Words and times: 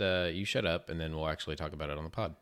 uh, 0.00 0.28
you 0.32 0.44
shut 0.44 0.64
up, 0.66 0.88
and 0.90 1.00
then 1.00 1.14
we'll 1.16 1.28
actually 1.28 1.56
talk 1.56 1.72
about 1.72 1.90
it 1.90 1.98
on 1.98 2.04
the 2.04 2.10
pod. 2.10 2.34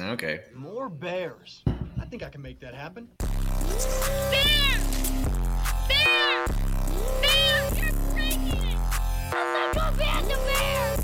Okay. 0.00 0.40
More 0.54 0.88
bears. 0.88 1.62
I 2.00 2.04
think 2.06 2.22
I 2.22 2.28
can 2.30 2.40
make 2.40 2.60
that 2.60 2.74
happen. 2.74 3.08
Bear! 3.18 4.78
Bear! 5.88 6.46
Bear! 7.20 7.74
You're 7.74 7.92
breaking 8.12 8.52
it! 8.52 8.78
Let's 9.32 9.76
go 9.76 9.90
back 9.98 10.22
to 10.22 10.36
bears! 10.46 11.00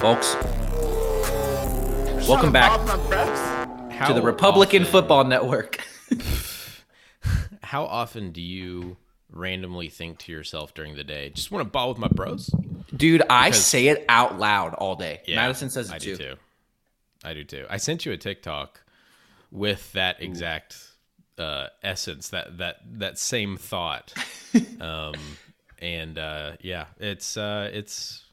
Folks, 0.00 0.34
welcome 2.28 2.52
back 2.52 2.70
How 3.92 4.08
to 4.08 4.14
the 4.14 4.22
Republican 4.22 4.82
often- 4.82 4.92
Football 4.92 5.24
Network. 5.24 5.80
How 7.62 7.84
often 7.84 8.32
do 8.32 8.40
you 8.40 8.96
randomly 9.30 9.88
think 9.88 10.18
to 10.20 10.32
yourself 10.32 10.74
during 10.74 10.96
the 10.96 11.04
day, 11.04 11.30
just 11.30 11.50
want 11.50 11.64
to 11.64 11.70
ball 11.70 11.88
with 11.90 11.98
my 11.98 12.08
bros? 12.08 12.50
Dude, 12.94 13.22
I 13.30 13.48
Because- 13.50 13.64
say 13.64 13.88
it 13.88 14.04
out 14.08 14.38
loud 14.38 14.74
all 14.74 14.96
day. 14.96 15.20
Yeah, 15.26 15.36
Madison 15.36 15.70
says 15.70 15.90
it 15.90 15.94
I 15.94 15.98
too. 15.98 16.16
do 16.16 16.24
too. 16.24 16.36
I 17.24 17.34
do 17.34 17.44
too. 17.44 17.66
I 17.70 17.76
sent 17.76 18.04
you 18.06 18.12
a 18.12 18.16
TikTok 18.16 18.80
with 19.50 19.92
that 19.92 20.22
exact 20.22 20.76
uh, 21.38 21.68
essence, 21.82 22.28
that 22.30 22.58
that 22.58 22.76
that 22.98 23.18
same 23.18 23.56
thought. 23.56 24.12
um, 24.80 25.14
and 25.78 26.18
uh, 26.18 26.52
yeah, 26.60 26.86
it's 26.98 27.36
uh, 27.36 27.70
it's. 27.72 28.24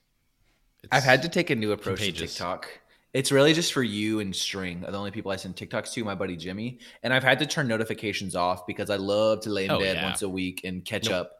it's 0.83 0.89
I've 0.91 1.03
had 1.03 1.21
to 1.23 1.29
take 1.29 1.49
a 1.49 1.55
new 1.55 1.71
approach 1.71 1.97
Contagious. 1.99 2.33
to 2.33 2.37
TikTok. 2.39 2.69
It's 3.13 3.31
really 3.31 3.53
just 3.53 3.73
for 3.73 3.81
you 3.81 4.19
and 4.19 4.35
String, 4.35 4.83
are 4.85 4.91
the 4.91 4.97
only 4.97 5.11
people 5.11 5.31
I 5.31 5.37
send 5.37 5.55
TikToks 5.55 5.93
to, 5.93 6.03
my 6.03 6.13
buddy 6.13 6.35
Jimmy. 6.35 6.79
And 7.01 7.13
I've 7.13 7.23
had 7.23 7.39
to 7.39 7.45
turn 7.47 7.67
notifications 7.67 8.35
off 8.35 8.67
because 8.67 8.89
I 8.89 8.97
love 8.97 9.41
to 9.41 9.49
lay 9.49 9.65
in 9.65 9.71
Oh, 9.71 9.79
bed 9.79 9.95
yeah. 9.95 10.03
once 10.05 10.21
a 10.21 10.29
week 10.29 10.61
and 10.65 10.83
catch 10.85 11.05
Nope. 11.05 11.13
up. 11.13 11.31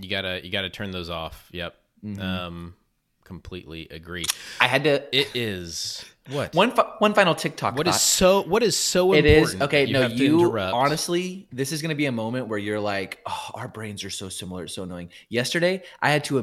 you 0.00 0.08
gotta 0.08 0.40
you 0.44 0.50
gotta 0.52 0.70
turn 0.70 0.90
those 0.90 1.10
off. 1.10 1.48
Yep. 1.52 1.74
Mhm. 2.04 2.20
Um, 2.20 2.74
completely 3.24 3.88
agree. 3.90 4.24
I 4.60 4.66
had 4.66 4.84
to. 4.84 5.16
It 5.16 5.28
is 5.34 6.04
what 6.28 6.54
One, 6.54 6.70
fi- 6.72 6.94
one 6.98 7.14
final 7.14 7.34
TikTok. 7.34 7.76
what 7.76 7.86
is 7.88 7.94
thought. 7.94 8.00
so 8.00 8.42
what 8.42 8.62
is 8.62 8.76
so 8.76 9.12
It 9.12 9.24
important. 9.26 9.56
is 9.56 9.62
okay. 9.62 9.84
You 9.84 9.92
no, 9.92 10.06
you 10.08 10.58
honestly, 10.58 11.48
this 11.52 11.72
is 11.72 11.80
going 11.82 11.90
to 11.90 11.94
be 11.96 12.06
a 12.06 12.12
moment 12.12 12.48
where 12.48 12.58
you're 12.58 12.80
like, 12.80 13.20
"Oh, 13.26 13.50
our 13.54 13.68
brains 13.68 14.04
are 14.04 14.10
so 14.10 14.28
similar. 14.28 14.64
It's 14.64 14.74
so 14.74 14.82
annoying." 14.82 15.10
Yesterday, 15.28 15.82
I 16.00 16.10
had 16.10 16.24
to 16.24 16.38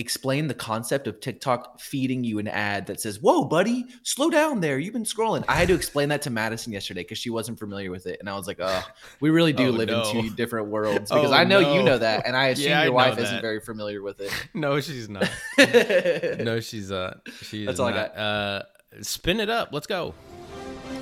explain 0.00 0.48
the 0.48 0.54
concept 0.54 1.06
of 1.06 1.20
TikTok 1.20 1.78
feeding 1.80 2.24
you 2.24 2.38
an 2.40 2.48
ad 2.48 2.86
that 2.86 3.00
says, 3.00 3.20
"Whoa, 3.20 3.44
buddy, 3.44 3.84
slow 4.02 4.30
down 4.30 4.60
there. 4.60 4.78
You've 4.78 4.92
been 4.94 5.04
scrolling." 5.04 5.44
I 5.48 5.54
had 5.54 5.68
to 5.68 5.74
explain 5.74 6.08
that 6.08 6.22
to 6.22 6.30
Madison 6.30 6.72
yesterday 6.72 7.02
because 7.02 7.18
she 7.18 7.30
wasn't 7.30 7.58
familiar 7.58 7.90
with 7.90 8.06
it, 8.06 8.18
and 8.20 8.28
I 8.28 8.34
was 8.34 8.46
like, 8.46 8.58
"Oh, 8.60 8.82
we 9.20 9.30
really 9.30 9.52
do 9.52 9.68
Oh, 9.68 9.70
live 9.70 9.88
no. 9.88 10.02
in 10.02 10.22
two 10.28 10.34
different 10.34 10.68
worlds." 10.68 11.10
Because 11.14 11.30
Oh, 11.30 11.34
I 11.34 11.44
know 11.44 11.74
you 11.74 11.82
know 11.82 11.98
that, 11.98 12.26
and 12.26 12.36
I 12.36 12.46
assume 12.54 12.68
Yeah, 12.70 12.82
your 12.82 12.90
know 12.90 12.96
wife 12.96 13.16
that. 13.16 13.22
isn't 13.24 13.40
very 13.42 13.60
familiar 13.60 14.02
with 14.02 14.20
it. 14.20 14.32
No, 14.54 14.80
she's 14.80 15.08
not. 15.08 15.30
no, 15.58 16.58
she's 16.60 16.90
uh 16.90 17.18
she 17.42 17.64
That's 17.66 17.74
is 17.76 17.80
all 17.80 17.88
I 17.88 17.92
not. 17.92 18.16
Uh 18.16 18.62
spin 19.02 19.38
it 19.40 19.48
up. 19.50 19.68
Let's 19.72 19.86
go. 19.86 20.14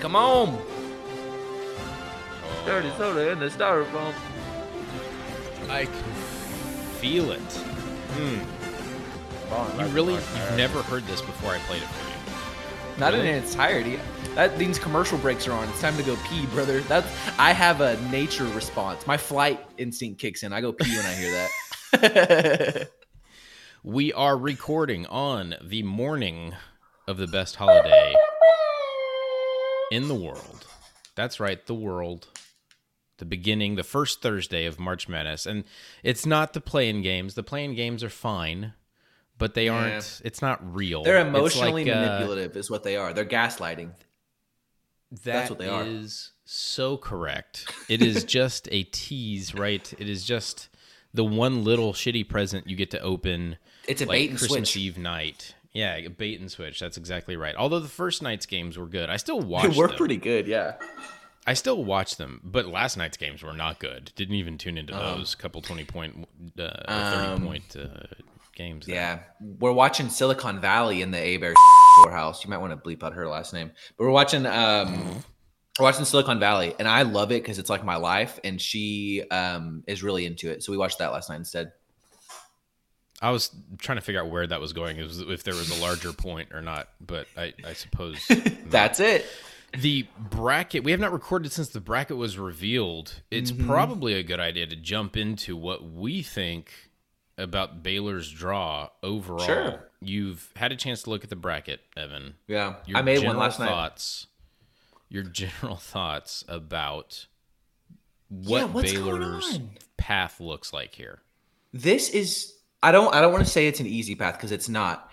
Come 0.01 0.15
on. 0.17 0.59
Dirty 2.67 2.91
soda 2.99 3.31
in 3.33 3.39
the 3.39 3.47
styrofoam. 3.47 4.13
I 5.71 5.85
can 5.87 6.13
feel 7.01 7.31
it. 7.33 7.41
Hmm. 7.41 8.58
You 9.79 9.87
really 9.87 10.15
you've 10.15 10.57
never 10.57 10.83
heard 10.83 11.05
this 11.07 11.21
before 11.23 11.51
I 11.53 11.59
played 11.61 11.83
it 11.83 11.87
for 11.89 12.09
you. 12.09 12.15
Not 12.99 13.13
Really? 13.13 13.29
in 13.29 13.35
its 13.37 13.53
entirety. 13.53 13.99
That 14.35 14.59
means 14.59 14.79
commercial 14.79 15.19
breaks 15.19 15.47
are 15.47 15.53
on. 15.53 15.69
It's 15.69 15.81
time 15.81 15.97
to 15.97 16.03
go 16.03 16.17
pee, 16.29 16.47
brother. 16.47 16.81
That's 16.81 17.07
I 17.39 17.53
have 17.53 17.81
a 17.81 17.97
nature 18.11 18.45
response. 18.47 19.07
My 19.07 19.17
flight 19.17 19.65
instinct 19.79 20.21
kicks 20.21 20.43
in. 20.43 20.53
I 20.53 20.61
go 20.61 20.73
pee 20.73 20.97
when 20.97 21.07
I 21.07 21.15
hear 21.15 21.49
that. 21.93 22.91
We 23.85 24.13
are 24.13 24.37
recording 24.37 25.07
on 25.07 25.55
the 25.63 25.85
morning 25.85 26.53
of 27.07 27.17
the 27.17 27.29
best 27.29 27.57
holiday 27.57 28.13
in 29.93 30.09
the 30.09 30.17
world. 30.17 30.67
That's 31.15 31.39
right, 31.39 31.65
the 31.65 31.75
world. 31.77 32.27
The 33.19 33.25
beginning, 33.25 33.77
the 33.77 33.85
first 33.85 34.21
Thursday 34.21 34.67
of 34.67 34.81
March 34.81 35.09
Madness. 35.09 35.47
And 35.47 35.63
it's 36.03 36.27
not 36.27 36.53
the 36.55 36.61
playing 36.61 37.03
games. 37.03 37.35
The 37.35 37.45
playing 37.45 37.77
games 37.77 38.03
are 38.03 38.11
fine, 38.11 38.75
but 39.39 39.55
they 39.55 39.69
aren't 39.69 40.21
it's 40.25 40.43
not 40.43 40.75
real. 40.75 41.03
They're 41.05 41.27
emotionally 41.27 41.85
like, 41.85 41.95
uh, 41.95 42.01
manipulative, 42.01 42.57
is 42.57 42.71
what 42.71 42.83
they 42.83 42.97
are. 42.97 43.13
They're 43.13 43.25
gaslighting. 43.25 43.93
That's 45.25 45.49
what 45.49 45.59
they 45.59 45.69
are. 45.69 45.85
is 45.85 46.33
so 46.45 46.97
correct. 46.97 47.73
It 47.89 48.03
is 48.03 48.25
just 48.39 48.69
a 48.71 48.83
tease, 48.85 49.55
right? 49.55 49.93
It 49.99 50.09
is 50.09 50.25
just 50.25 50.69
the 51.15 51.25
one 51.25 51.65
little 51.65 51.93
shitty 51.95 52.29
present 52.29 52.67
you 52.69 52.77
get 52.77 52.91
to 52.91 53.01
open. 53.01 53.57
It's 53.87 54.03
a 54.03 54.05
like 54.07 54.11
bait 54.19 54.31
and 54.31 54.39
Christmas 54.39 54.71
switch. 54.71 54.77
Eve 54.83 54.99
night. 54.99 55.55
Yeah, 55.73 55.95
a 55.97 56.09
bait 56.09 56.41
and 56.41 56.51
switch. 56.51 56.81
That's 56.81 56.97
exactly 56.97 57.37
right. 57.37 57.55
Although 57.57 57.81
the 57.81 57.89
first 57.89 58.23
night's 58.23 58.47
games 58.47 58.77
were 58.77 58.87
good, 58.87 59.09
I 59.09 59.17
still 59.17 59.41
watched. 59.55 59.71
They 59.73 59.79
were 59.79 59.89
them. 59.89 59.97
pretty 59.97 60.17
good, 60.17 60.47
yeah. 60.47 60.75
I 61.47 61.55
still 61.55 61.83
watch 61.83 62.17
them, 62.17 62.43
but 62.45 62.67
last 62.67 62.99
night's 62.99 63.17
games 63.17 63.43
were 63.43 63.55
not 63.55 63.79
good. 63.79 64.13
Didn't 64.15 64.35
even 64.35 64.59
tune 64.59 64.77
into 64.77 64.95
Um, 64.95 65.19
those 65.19 65.35
couple 65.35 65.63
twenty 65.63 65.85
point, 65.85 66.29
uh, 66.59 66.71
Um, 66.87 67.13
thirty 67.13 67.47
point 67.47 67.77
uh, 67.77 68.07
games. 68.59 68.85
there. 68.85 68.95
Yeah, 68.95 69.19
we're 69.41 69.73
watching 69.73 70.11
Silicon 70.11 70.61
Valley 70.61 71.01
in 71.01 71.11
the 71.13 71.19
A 71.19 71.37
Bear 71.39 71.55
whorehouse. 72.01 72.37
You 72.45 72.51
might 72.51 72.59
want 72.59 72.73
to 72.73 72.77
bleep 72.89 73.03
out 73.03 73.15
her 73.15 73.27
last 73.27 73.55
name, 73.55 73.71
but 73.97 74.05
we're 74.05 74.11
watching 74.11 74.45
um, 74.45 75.23
we're 75.79 75.85
watching 75.85 76.05
Silicon 76.05 76.39
Valley, 76.39 76.75
and 76.79 76.87
I 76.87 77.03
love 77.03 77.33
it 77.33 77.43
because 77.43 77.59
it's 77.59 77.71
like 77.71 77.85
my 77.85 77.97
life, 77.97 78.39
and 78.45 78.61
she 78.61 79.23
um 79.31 79.83
is 79.87 80.03
really 80.03 80.27
into 80.27 80.51
it. 80.51 80.63
So 80.63 80.73
we 80.73 80.77
watched 80.79 80.99
that 80.99 81.13
last 81.13 81.31
night 81.31 81.37
instead. 81.37 81.73
I 83.21 83.31
was 83.33 83.51
trying 83.79 83.99
to 83.99 84.03
figure 84.03 84.21
out 84.21 84.31
where 84.31 84.47
that 84.47 84.61
was 84.61 84.73
going, 84.73 84.99
if 84.99 85.11
if 85.29 85.43
there 85.43 85.55
was 85.55 85.77
a 85.77 85.83
larger 85.83 86.13
point 86.13 86.51
or 86.53 86.63
not, 86.63 86.89
but 87.01 87.27
I, 87.37 87.53
I 87.67 87.73
suppose 87.73 88.19
That's 88.67 89.01
it. 89.01 89.27
the 89.77 90.07
bracket 90.19 90.85
we 90.85 90.93
have 90.93 91.01
not 91.01 91.13
recorded 91.13 91.51
since 91.53 91.71
the 91.71 91.81
bracket 91.81 92.17
was 92.17 92.39
revealed 92.39 93.21
it's 93.31 93.51
Mm-hmm. 93.53 93.67
probably 93.67 94.15
a 94.15 94.23
good 94.23 94.39
idea 94.41 94.67
to 94.67 94.77
jump 94.77 95.17
into 95.17 95.57
what 95.57 95.85
we 95.85 96.23
think 96.23 96.73
about 97.39 97.83
baylor's 97.83 98.31
draw 98.31 98.89
overall 99.03 99.47
Sure. 99.47 99.89
you've 100.01 100.51
had 100.57 100.73
a 100.73 100.77
chance 100.77 101.03
to 101.05 101.11
look 101.11 101.25
at 101.25 101.31
the 101.31 101.37
bracket 101.37 101.81
evan. 101.97 102.35
Yeah, 102.47 102.75
your 102.87 102.99
I 102.99 103.03
made 103.03 103.25
one 103.25 103.37
last 103.37 103.59
night. 103.61 103.69
thoughts 103.69 104.27
your 105.09 105.23
general 105.23 105.77
thoughts 105.77 106.45
about 106.49 107.27
what 108.29 108.73
going 108.73 108.85
baylor's 108.85 109.61
path 109.97 110.41
looks 110.41 110.73
like 110.73 110.95
here. 110.95 111.21
This 111.73 112.11
is 112.11 112.55
I 112.83 112.93
don't 112.93 113.15
I 113.15 113.21
don't 113.21 113.33
want 113.33 113.45
to 113.45 113.51
say 113.51 113.67
it's 113.67 113.81
an 113.81 113.87
easy 113.87 114.15
path 114.15 114.35
because 114.35 114.53
it's 114.53 114.69
not, 114.69 115.11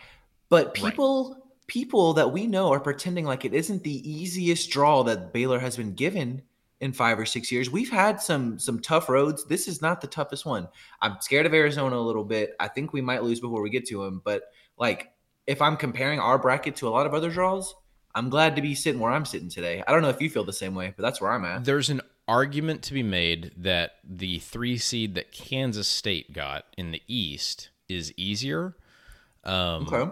but 0.49 0.73
people 0.73 1.37
people 1.67 2.13
that 2.13 2.31
we 2.31 2.45
know 2.45 2.71
are 2.73 2.79
pretending 2.79 3.25
like 3.25 3.45
it 3.45 3.53
isn't 3.53 3.83
the 3.83 4.09
easiest 4.11 4.69
draw 4.69 5.03
that 5.03 5.33
Baylor 5.33 5.59
has 5.59 5.77
been 5.77 5.93
given 5.93 6.41
in 6.81 6.91
five 6.91 7.17
or 7.17 7.25
six 7.25 7.51
years. 7.51 7.69
We've 7.69 7.89
had 7.89 8.21
some 8.21 8.59
some 8.59 8.79
tough 8.79 9.09
roads. 9.09 9.45
This 9.45 9.67
is 9.67 9.81
not 9.81 10.01
the 10.01 10.07
toughest 10.07 10.45
one. 10.45 10.67
I'm 11.01 11.17
scared 11.21 11.45
of 11.45 11.53
Arizona 11.53 11.97
a 11.97 11.99
little 12.01 12.23
bit. 12.25 12.55
I 12.59 12.67
think 12.67 12.93
we 12.93 13.01
might 13.01 13.23
lose 13.23 13.39
before 13.39 13.61
we 13.61 13.69
get 13.69 13.85
to 13.87 14.03
them, 14.03 14.21
but 14.23 14.43
like 14.77 15.11
if 15.47 15.61
I'm 15.61 15.77
comparing 15.77 16.19
our 16.19 16.37
bracket 16.37 16.75
to 16.77 16.87
a 16.87 16.89
lot 16.89 17.05
of 17.05 17.13
other 17.13 17.29
draws, 17.29 17.73
I'm 18.13 18.29
glad 18.29 18.55
to 18.55 18.61
be 18.61 18.75
sitting 18.75 18.99
where 18.99 19.11
I'm 19.11 19.25
sitting 19.25 19.49
today. 19.49 19.83
I 19.87 19.91
don't 19.91 20.01
know 20.01 20.09
if 20.09 20.21
you 20.21 20.29
feel 20.29 20.43
the 20.43 20.53
same 20.53 20.75
way, 20.75 20.93
but 20.95 21.03
that's 21.03 21.21
where 21.21 21.31
I'm 21.31 21.45
at. 21.45 21.65
There's 21.65 21.89
an 21.89 22.01
argument 22.27 22.81
to 22.83 22.93
be 22.93 23.03
made 23.03 23.51
that 23.57 23.91
the 24.03 24.39
three 24.39 24.77
seed 24.77 25.15
that 25.15 25.31
Kansas 25.31 25.87
State 25.87 26.33
got 26.33 26.65
in 26.77 26.91
the 26.91 27.01
East 27.07 27.69
is 27.87 28.11
easier. 28.17 28.75
Um, 29.43 29.87
Okay. 29.87 30.11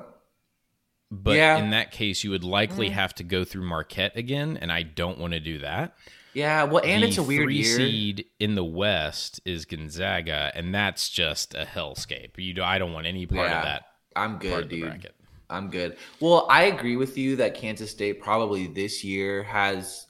But 1.09 1.35
Yeah. 1.37 1.57
in 1.57 1.69
that 1.71 1.91
case, 1.91 2.23
you 2.23 2.31
would 2.31 2.43
likely 2.43 2.89
have 2.89 3.13
to 3.15 3.23
go 3.23 3.43
through 3.43 3.65
Marquette 3.65 4.15
again, 4.15 4.57
and 4.59 4.71
I 4.71 4.81
don't 4.83 5.19
want 5.19 5.33
to 5.33 5.39
do 5.39 5.59
that. 5.59 5.95
Yeah, 6.33 6.63
well, 6.63 6.83
and 6.83 7.03
the 7.03 7.07
it's 7.07 7.17
a 7.17 7.23
weird 7.23 7.45
three 7.45 7.55
year. 7.57 7.77
seed 7.77 8.25
in 8.39 8.55
the 8.55 8.63
West 8.63 9.41
is 9.45 9.65
Gonzaga, 9.65 10.51
and 10.55 10.73
that's 10.73 11.09
just 11.09 11.53
a 11.53 11.65
hellscape. 11.65 12.31
You, 12.37 12.53
do, 12.53 12.63
I 12.63 12.77
don't 12.79 12.93
want 12.93 13.05
any 13.05 13.25
part 13.25 13.49
Yeah, 13.49 13.59
of 13.59 13.63
that 13.65 13.83
I'm 14.15 14.37
good, 14.37 14.69
dude. 14.69 15.09
I'm 15.49 15.69
good. 15.69 15.97
Well, 16.19 16.47
I 16.49 16.63
agree 16.63 16.95
with 16.95 17.17
you 17.17 17.35
that 17.37 17.53
Kansas 17.55 17.91
State 17.91 18.21
probably 18.21 18.67
this 18.67 19.03
year 19.03 19.43
has. 19.43 20.07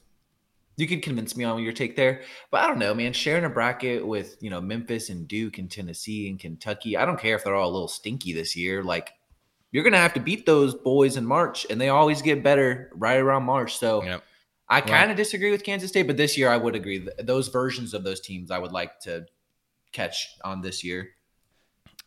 You 0.76 0.88
could 0.88 1.02
convince 1.02 1.36
me 1.36 1.44
on 1.44 1.62
your 1.62 1.72
take 1.72 1.94
there, 1.94 2.22
but 2.50 2.60
I 2.62 2.66
don't 2.66 2.78
know, 2.80 2.94
man. 2.94 3.12
Sharing 3.12 3.44
a 3.44 3.48
bracket 3.48 4.04
with 4.06 4.36
you 4.40 4.50
know 4.50 4.60
Memphis 4.60 5.08
and 5.10 5.28
Duke 5.28 5.58
and 5.58 5.70
Tennessee 5.70 6.28
and 6.28 6.38
Kentucky, 6.40 6.96
I 6.96 7.04
don't 7.04 7.20
care 7.20 7.36
if 7.36 7.44
they're 7.44 7.54
all 7.54 7.70
a 7.70 7.72
little 7.72 7.88
stinky 7.88 8.32
this 8.32 8.56
year. 8.56 8.82
Like 8.82 9.12
you're 9.70 9.84
gonna 9.84 9.98
have 9.98 10.14
to 10.14 10.20
beat 10.20 10.46
those 10.46 10.74
boys 10.74 11.16
in 11.16 11.26
March, 11.26 11.66
and 11.70 11.80
they 11.80 11.90
always 11.90 12.22
get 12.22 12.42
better 12.42 12.90
right 12.94 13.18
around 13.18 13.44
March. 13.44 13.76
So 13.78 14.02
Yep. 14.02 14.24
I 14.68 14.80
kind 14.80 15.10
of 15.10 15.16
disagree 15.16 15.50
with 15.50 15.62
Kansas 15.62 15.90
State, 15.90 16.06
but 16.06 16.16
this 16.16 16.36
year 16.38 16.48
I 16.48 16.56
would 16.56 16.74
agree. 16.74 17.06
Those 17.18 17.48
versions 17.48 17.92
of 17.94 18.02
those 18.04 18.20
teams 18.20 18.50
I 18.50 18.58
would 18.58 18.72
like 18.72 18.98
to 19.00 19.26
catch 19.92 20.28
on 20.42 20.62
this 20.62 20.82
year. 20.82 21.10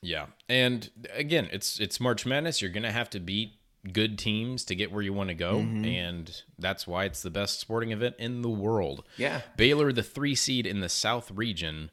Yeah, 0.02 0.28
and 0.50 0.90
again, 1.14 1.50
it's 1.52 1.80
it's 1.80 2.00
March 2.00 2.26
Madness. 2.26 2.62
You're 2.62 2.72
gonna 2.72 2.92
have 2.92 3.10
to 3.12 3.20
beat 3.20 3.54
good 3.94 4.18
teams 4.20 4.66
to 4.66 4.76
get 4.76 4.92
where 4.92 5.02
you 5.02 5.14
want 5.14 5.30
to 5.30 5.36
go, 5.36 5.56
Mm-hmm. 5.60 5.86
and 5.86 6.42
that's 6.60 6.86
why 6.86 7.06
it's 7.06 7.22
the 7.22 7.30
best 7.30 7.60
sporting 7.60 7.92
event 7.92 8.16
in 8.20 8.42
the 8.42 8.50
world. 8.50 9.04
Yeah. 9.18 9.42
Baylor, 9.56 9.92
the 9.94 10.04
three 10.04 10.36
seed 10.36 10.66
in 10.66 10.82
the 10.82 10.90
South 10.90 11.32
region, 11.32 11.90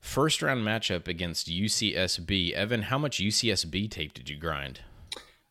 first 0.00 0.42
round 0.42 0.60
matchup 0.66 1.08
against 1.08 1.48
UCSB. 1.48 2.52
Evan, 2.52 2.82
how 2.82 2.98
much 2.98 3.18
UCSB 3.18 3.90
tape 3.90 4.14
did 4.14 4.28
you 4.28 4.36
grind? 4.36 4.80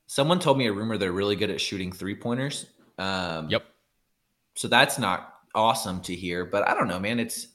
Someone 0.05 0.39
told 0.39 0.57
me 0.57 0.67
a 0.67 0.71
rumor 0.73 0.97
they're 0.97 1.11
really 1.11 1.35
good 1.35 1.49
at 1.49 1.59
shooting 1.59 1.91
three 1.91 2.15
pointers. 2.15 2.67
Um, 2.97 3.49
Yep. 3.49 3.65
So 4.57 4.67
that's 4.67 4.97
not 4.97 5.35
awesome 5.53 6.01
to 6.01 6.15
hear, 6.15 6.43
but 6.43 6.67
I 6.67 6.73
don't 6.73 6.87
know, 6.87 6.99
man. 6.99 7.19
It's 7.19 7.47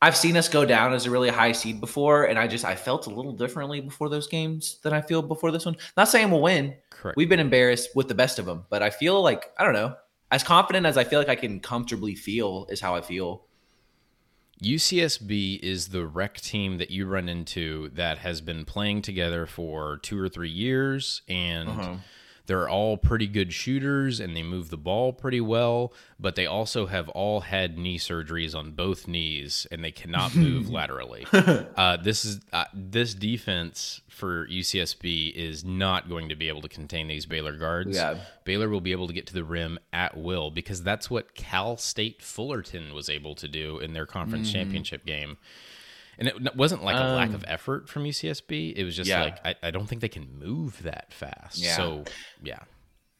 I've 0.00 0.16
seen 0.16 0.36
us 0.36 0.48
go 0.48 0.64
down 0.64 0.92
as 0.92 1.06
a 1.06 1.10
really 1.10 1.28
high 1.28 1.50
seed 1.50 1.80
before, 1.80 2.24
and 2.26 2.38
I 2.38 2.46
just 2.46 2.64
I 2.64 2.76
felt 2.76 3.06
a 3.08 3.10
little 3.10 3.32
differently 3.32 3.80
before 3.80 4.08
those 4.08 4.28
games 4.28 4.78
than 4.82 4.92
I 4.92 5.00
feel 5.00 5.20
before 5.20 5.50
this 5.50 5.66
one. 5.66 5.76
Not 5.96 6.08
saying 6.08 6.30
we'll 6.30 6.40
win. 6.40 6.76
Correct. 6.90 7.16
We've 7.16 7.28
been 7.28 7.40
embarrassed 7.40 7.96
with 7.96 8.06
the 8.06 8.14
best 8.14 8.38
of 8.38 8.46
them, 8.46 8.64
but 8.70 8.82
I 8.84 8.90
feel 8.90 9.20
like 9.20 9.52
I 9.58 9.64
don't 9.64 9.72
know. 9.72 9.96
As 10.30 10.44
confident 10.44 10.86
as 10.86 10.96
I 10.96 11.04
feel 11.04 11.18
like 11.18 11.28
I 11.28 11.34
can 11.34 11.58
comfortably 11.58 12.14
feel 12.14 12.66
is 12.70 12.80
how 12.80 12.94
I 12.94 13.00
feel. 13.00 13.44
UCSB 14.62 15.60
is 15.60 15.88
the 15.88 16.06
rec 16.06 16.40
team 16.40 16.78
that 16.78 16.90
you 16.90 17.06
run 17.06 17.28
into 17.28 17.90
that 17.90 18.18
has 18.18 18.40
been 18.40 18.64
playing 18.64 19.02
together 19.02 19.46
for 19.46 19.98
two 19.98 20.20
or 20.20 20.28
three 20.28 20.50
years, 20.50 21.22
and 21.28 21.68
Uh-huh. 21.68 21.94
They're 22.48 22.68
all 22.68 22.96
pretty 22.96 23.28
good 23.28 23.52
shooters 23.52 24.18
and 24.18 24.34
they 24.36 24.42
move 24.42 24.70
the 24.70 24.76
ball 24.76 25.12
pretty 25.12 25.40
well, 25.40 25.92
but 26.18 26.34
they 26.34 26.46
also 26.46 26.86
have 26.86 27.08
all 27.10 27.42
had 27.42 27.78
knee 27.78 27.98
surgeries 27.98 28.54
on 28.56 28.72
both 28.72 29.06
knees 29.06 29.66
and 29.70 29.84
they 29.84 29.92
cannot 29.92 30.34
move 30.34 30.68
laterally. 30.78 31.24
Uh, 31.76 31.96
this 31.96 32.24
is 32.24 32.40
uh, 32.52 32.64
this 32.74 33.14
defense 33.14 34.00
for 34.08 34.48
UCSB 34.48 35.32
is 35.32 35.64
not 35.64 36.08
going 36.08 36.28
to 36.30 36.34
be 36.34 36.48
able 36.48 36.60
to 36.62 36.68
contain 36.68 37.06
these 37.06 37.24
Baylor 37.26 37.52
guards. 37.56 37.96
Yeah. 37.96 38.18
Baylor 38.44 38.68
will 38.68 38.80
be 38.80 38.90
able 38.92 39.06
to 39.06 39.12
get 39.12 39.26
to 39.28 39.34
the 39.34 39.44
rim 39.44 39.78
at 39.92 40.16
will 40.16 40.50
because 40.50 40.82
that's 40.82 41.08
what 41.08 41.34
Cal 41.34 41.76
State 41.76 42.20
Fullerton 42.22 42.92
was 42.94 43.08
able 43.08 43.34
to 43.36 43.46
do 43.46 43.78
in 43.78 43.92
their 43.92 44.06
conference 44.06 44.48
Mm-hmm. 44.48 44.58
championship 44.58 45.04
game. 45.06 45.36
And 46.18 46.28
it 46.28 46.56
wasn't 46.56 46.82
like 46.82 46.96
a 46.96 47.14
lack 47.14 47.28
Um, 47.28 47.34
of 47.36 47.44
effort 47.46 47.88
from 47.88 48.04
UCSB. 48.04 48.74
It 48.76 48.84
was 48.84 48.96
just 48.96 49.08
Yeah. 49.08 49.22
like 49.22 49.46
I, 49.46 49.54
I 49.62 49.70
don't 49.70 49.86
think 49.86 50.00
they 50.00 50.08
can 50.08 50.38
move 50.38 50.82
that 50.82 51.12
fast. 51.12 51.58
Yeah. 51.58 51.76
So 51.76 52.04
yeah. 52.42 52.58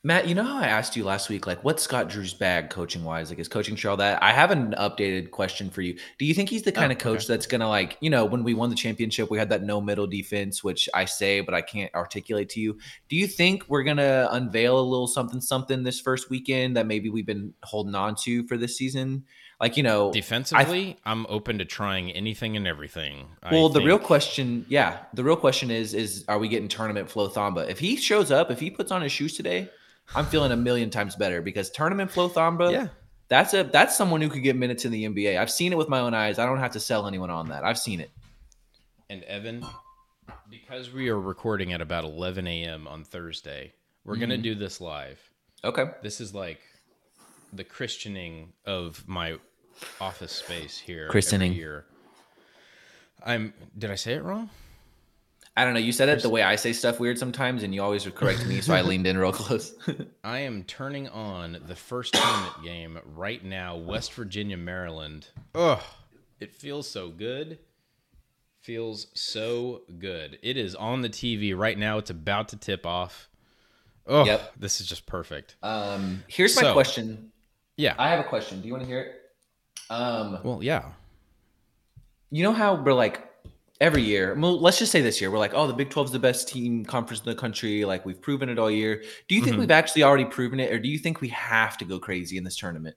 Matt, 0.05 0.29
you 0.29 0.35
know 0.37 0.45
how 0.45 0.59
I 0.59 0.69
asked 0.69 0.95
you 0.97 1.03
last 1.03 1.29
week, 1.29 1.45
like, 1.45 1.65
what's 1.65 1.83
Scott 1.83 2.09
Drew's 2.09 2.33
bag 2.33 2.71
coaching 2.71 3.03
wise? 3.03 3.31
Like, 3.31 3.41
is 3.41 3.49
coaching 3.49 3.75
sure 3.75 3.91
all 3.91 3.97
that? 3.97 4.23
I 4.23 4.31
have 4.33 4.53
an 4.53 4.73
updated 4.79 5.33
question 5.33 5.71
for 5.71 5.83
you. 5.83 5.99
Do 6.21 6.25
you 6.25 6.35
think 6.35 6.49
he's 6.49 6.63
the 6.63 6.71
kind 6.71 6.93
Oh, 6.93 6.95
of 6.95 6.99
coach 6.99 7.27
that's 7.27 7.49
going 7.49 7.63
to, 7.63 7.69
like, 7.69 7.99
you 8.01 8.09
know, 8.09 8.25
when 8.25 8.45
we 8.45 8.55
won 8.55 8.71
the 8.71 8.77
championship, 8.77 9.29
we 9.29 9.39
had 9.39 9.51
that 9.51 9.65
no 9.65 9.81
middle 9.81 10.07
defense, 10.07 10.63
which 10.63 10.89
I 10.95 11.05
say, 11.05 11.41
but 11.41 11.53
I 11.53 11.63
can't 11.63 11.93
articulate 11.97 12.49
to 12.51 12.61
you. 12.61 12.79
Do 13.09 13.17
you 13.17 13.27
think 13.27 13.65
we're 13.69 13.83
going 13.83 13.97
to 13.97 14.29
unveil 14.33 14.79
a 14.79 14.81
little 14.81 15.09
something, 15.09 15.41
something 15.41 15.83
this 15.83 16.01
first 16.01 16.31
weekend 16.31 16.77
that 16.77 16.87
maybe 16.87 17.11
we've 17.11 17.27
been 17.27 17.53
holding 17.65 17.97
on 17.97 18.15
to 18.23 18.47
for 18.47 18.57
this 18.57 18.77
season? 18.79 19.25
Like, 19.61 19.77
you 19.77 19.83
know, 19.83 20.13
Defensively, 20.13 20.97
I'm 21.05 21.27
open 21.29 21.59
to 21.59 21.65
trying 21.65 22.13
anything 22.13 22.57
and 22.57 22.65
everything. 22.67 23.27
I 23.43 23.53
well, 23.53 23.69
the 23.69 23.81
real 23.81 23.99
question, 23.99 24.65
yeah, 24.69 24.99
the 25.15 25.25
real 25.25 25.35
question 25.37 25.71
is, 25.73 25.95
is 25.95 26.25
are 26.29 26.39
we 26.39 26.49
getting 26.49 26.69
tournament 26.69 27.11
Flo 27.11 27.29
Thamba? 27.29 27.69
If 27.69 27.81
he 27.81 27.97
shows 27.97 28.31
up, 28.31 28.53
if 28.53 28.61
he 28.61 28.71
puts 28.71 28.93
on 28.93 29.03
his 29.03 29.11
shoes 29.11 29.37
today, 29.37 29.69
I'm 30.15 30.27
feeling 30.27 30.53
a 30.53 30.57
million 30.57 30.91
times 30.91 31.17
better 31.17 31.43
because 31.43 31.71
tournament 31.71 32.11
Flo 32.13 32.29
Thamba, 32.29 32.71
Yeah. 32.71 32.87
that's 33.27 33.53
a 33.53 33.65
that's 33.65 33.97
someone 33.97 34.21
who 34.21 34.29
could 34.29 34.45
get 34.45 34.55
minutes 34.55 34.85
in 34.85 34.93
the 34.93 35.05
NBA. 35.05 35.37
I've 35.39 35.51
seen 35.51 35.73
it 35.73 35.77
with 35.77 35.89
my 35.89 35.99
own 35.99 36.15
eyes. 36.15 36.39
I 36.39 36.47
don't 36.47 36.59
have 36.61 36.73
to 36.73 36.81
sell 36.81 37.09
anyone 37.09 37.31
on 37.31 37.49
that. 37.49 37.65
I've 37.65 37.79
seen 37.79 37.99
it. 38.01 38.11
And 39.11 39.25
Evan, 39.25 39.67
because 40.51 40.93
we 40.93 41.09
are 41.09 41.19
recording 41.21 41.73
at 41.73 41.81
about 41.81 42.05
11 42.05 42.47
a.m. 42.47 42.87
on 42.87 43.03
Thursday, 43.05 43.73
we're 44.05 44.15
Mm-hmm. 44.15 44.21
going 44.21 44.31
to 44.31 44.37
do 44.39 44.55
this 44.55 44.81
live. 44.81 45.19
Okay. 45.65 45.87
This 46.03 46.21
is 46.21 46.33
like 46.33 46.61
the 47.53 47.65
christening 47.65 48.53
of 48.65 49.07
my 49.09 49.37
office 50.01 50.33
space 50.33 50.79
here. 50.79 51.09
Christening. 51.09 51.53
year. 51.53 51.85
I'm. 53.25 53.53
Did 53.77 53.91
I 53.91 53.95
say 53.97 54.15
it 54.15 54.23
wrong? 54.23 54.51
I 55.57 55.65
don't 55.65 55.75
know. 55.75 55.81
You 55.81 55.91
said 55.91 56.09
it 56.09 56.23
the 56.23 56.29
way 56.29 56.43
I 56.45 56.55
say 56.55 56.73
stuff 56.73 57.01
weird 57.01 57.19
sometimes, 57.19 57.65
and 57.65 57.75
you 57.75 57.83
always 57.83 58.07
correct 58.07 58.47
me, 58.47 58.61
so 58.61 58.75
I 58.75 58.83
leaned 58.83 59.09
in 59.09 59.19
real 59.19 59.33
close. 59.33 59.75
I 60.25 60.39
am 60.41 60.63
turning 60.63 61.09
on 61.09 61.59
the 61.67 61.75
first 61.75 62.15
tournament 62.15 62.63
game 62.63 62.99
right 63.17 63.45
now. 63.45 63.77
West 63.77 64.13
Virginia, 64.13 64.57
Maryland. 64.57 65.27
Ugh, 65.57 65.83
it 66.39 66.53
feels 66.53 66.89
so 66.89 67.09
good. 67.09 67.59
Feels 68.63 69.09
so 69.15 69.83
good. 69.99 70.39
It 70.43 70.57
is 70.57 70.77
on 70.77 71.01
the 71.01 71.09
TV 71.09 71.57
right 71.57 71.77
now. 71.79 71.99
It's 71.99 72.11
about 72.11 72.49
to 72.51 72.57
tip 72.57 72.87
off. 72.87 73.29
Oh, 74.07 74.25
Yep. 74.27 74.53
this 74.61 74.81
is 74.81 74.87
just 74.87 75.07
perfect. 75.07 75.57
um, 75.63 76.23
here's 76.29 76.55
my 76.55 76.63
So- 76.63 76.73
question. 76.73 77.33
Yeah. 77.79 77.95
I 77.99 78.11
have 78.11 78.21
a 78.21 78.29
question. 78.29 78.61
Do 78.61 78.67
you 78.67 78.75
want 78.75 78.83
to 78.85 78.89
hear 78.89 79.01
it? 79.01 79.15
Um, 79.89 80.39
well, 80.45 80.63
yeah. 80.63 80.91
you 82.31 82.43
know 82.43 82.53
how 82.53 82.75
we're 82.75 82.93
like 82.93 83.25
every 83.81 84.03
year 84.03 84.35
well, 84.35 84.61
let's 84.61 84.79
just 84.79 84.91
say 84.91 85.01
this 85.01 85.21
year 85.21 85.31
we're 85.31 85.39
like 85.39 85.55
oh 85.55 85.67
the 85.69 85.73
big 85.73 85.89
12 85.89 86.09
is 86.09 86.13
the 86.13 86.19
best 86.19 86.49
team 86.49 86.85
conference 86.85 87.21
in 87.25 87.27
the 87.31 87.35
country 87.37 87.85
like 87.85 88.05
we've 88.05 88.21
proven 88.21 88.49
it 88.49 88.59
all 88.59 88.69
year 88.71 89.05
do 89.29 89.37
you 89.37 89.43
think 89.43 89.55
Mhm. 89.55 89.61
we've 89.61 89.71
actually 89.71 90.03
already 90.03 90.25
proven 90.25 90.59
it 90.59 90.73
or 90.73 90.81
do 90.81 90.89
you 90.89 90.99
think 90.99 91.21
we 91.21 91.29
have 91.29 91.79
to 91.79 91.85
go 91.85 92.01
crazy 92.01 92.37
in 92.37 92.43
this 92.43 92.57
tournament 92.57 92.97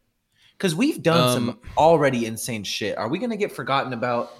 because 0.57 0.73
we've 0.73 1.03
done 1.03 1.33
some 1.33 1.49
Um, 1.51 1.59
already 1.77 2.25
insane 2.25 2.63
shit 2.63 2.97
are 2.97 3.07
we 3.07 3.19
going 3.19 3.29
to 3.29 3.37
get 3.37 3.51
forgotten 3.51 3.93
about 3.93 4.31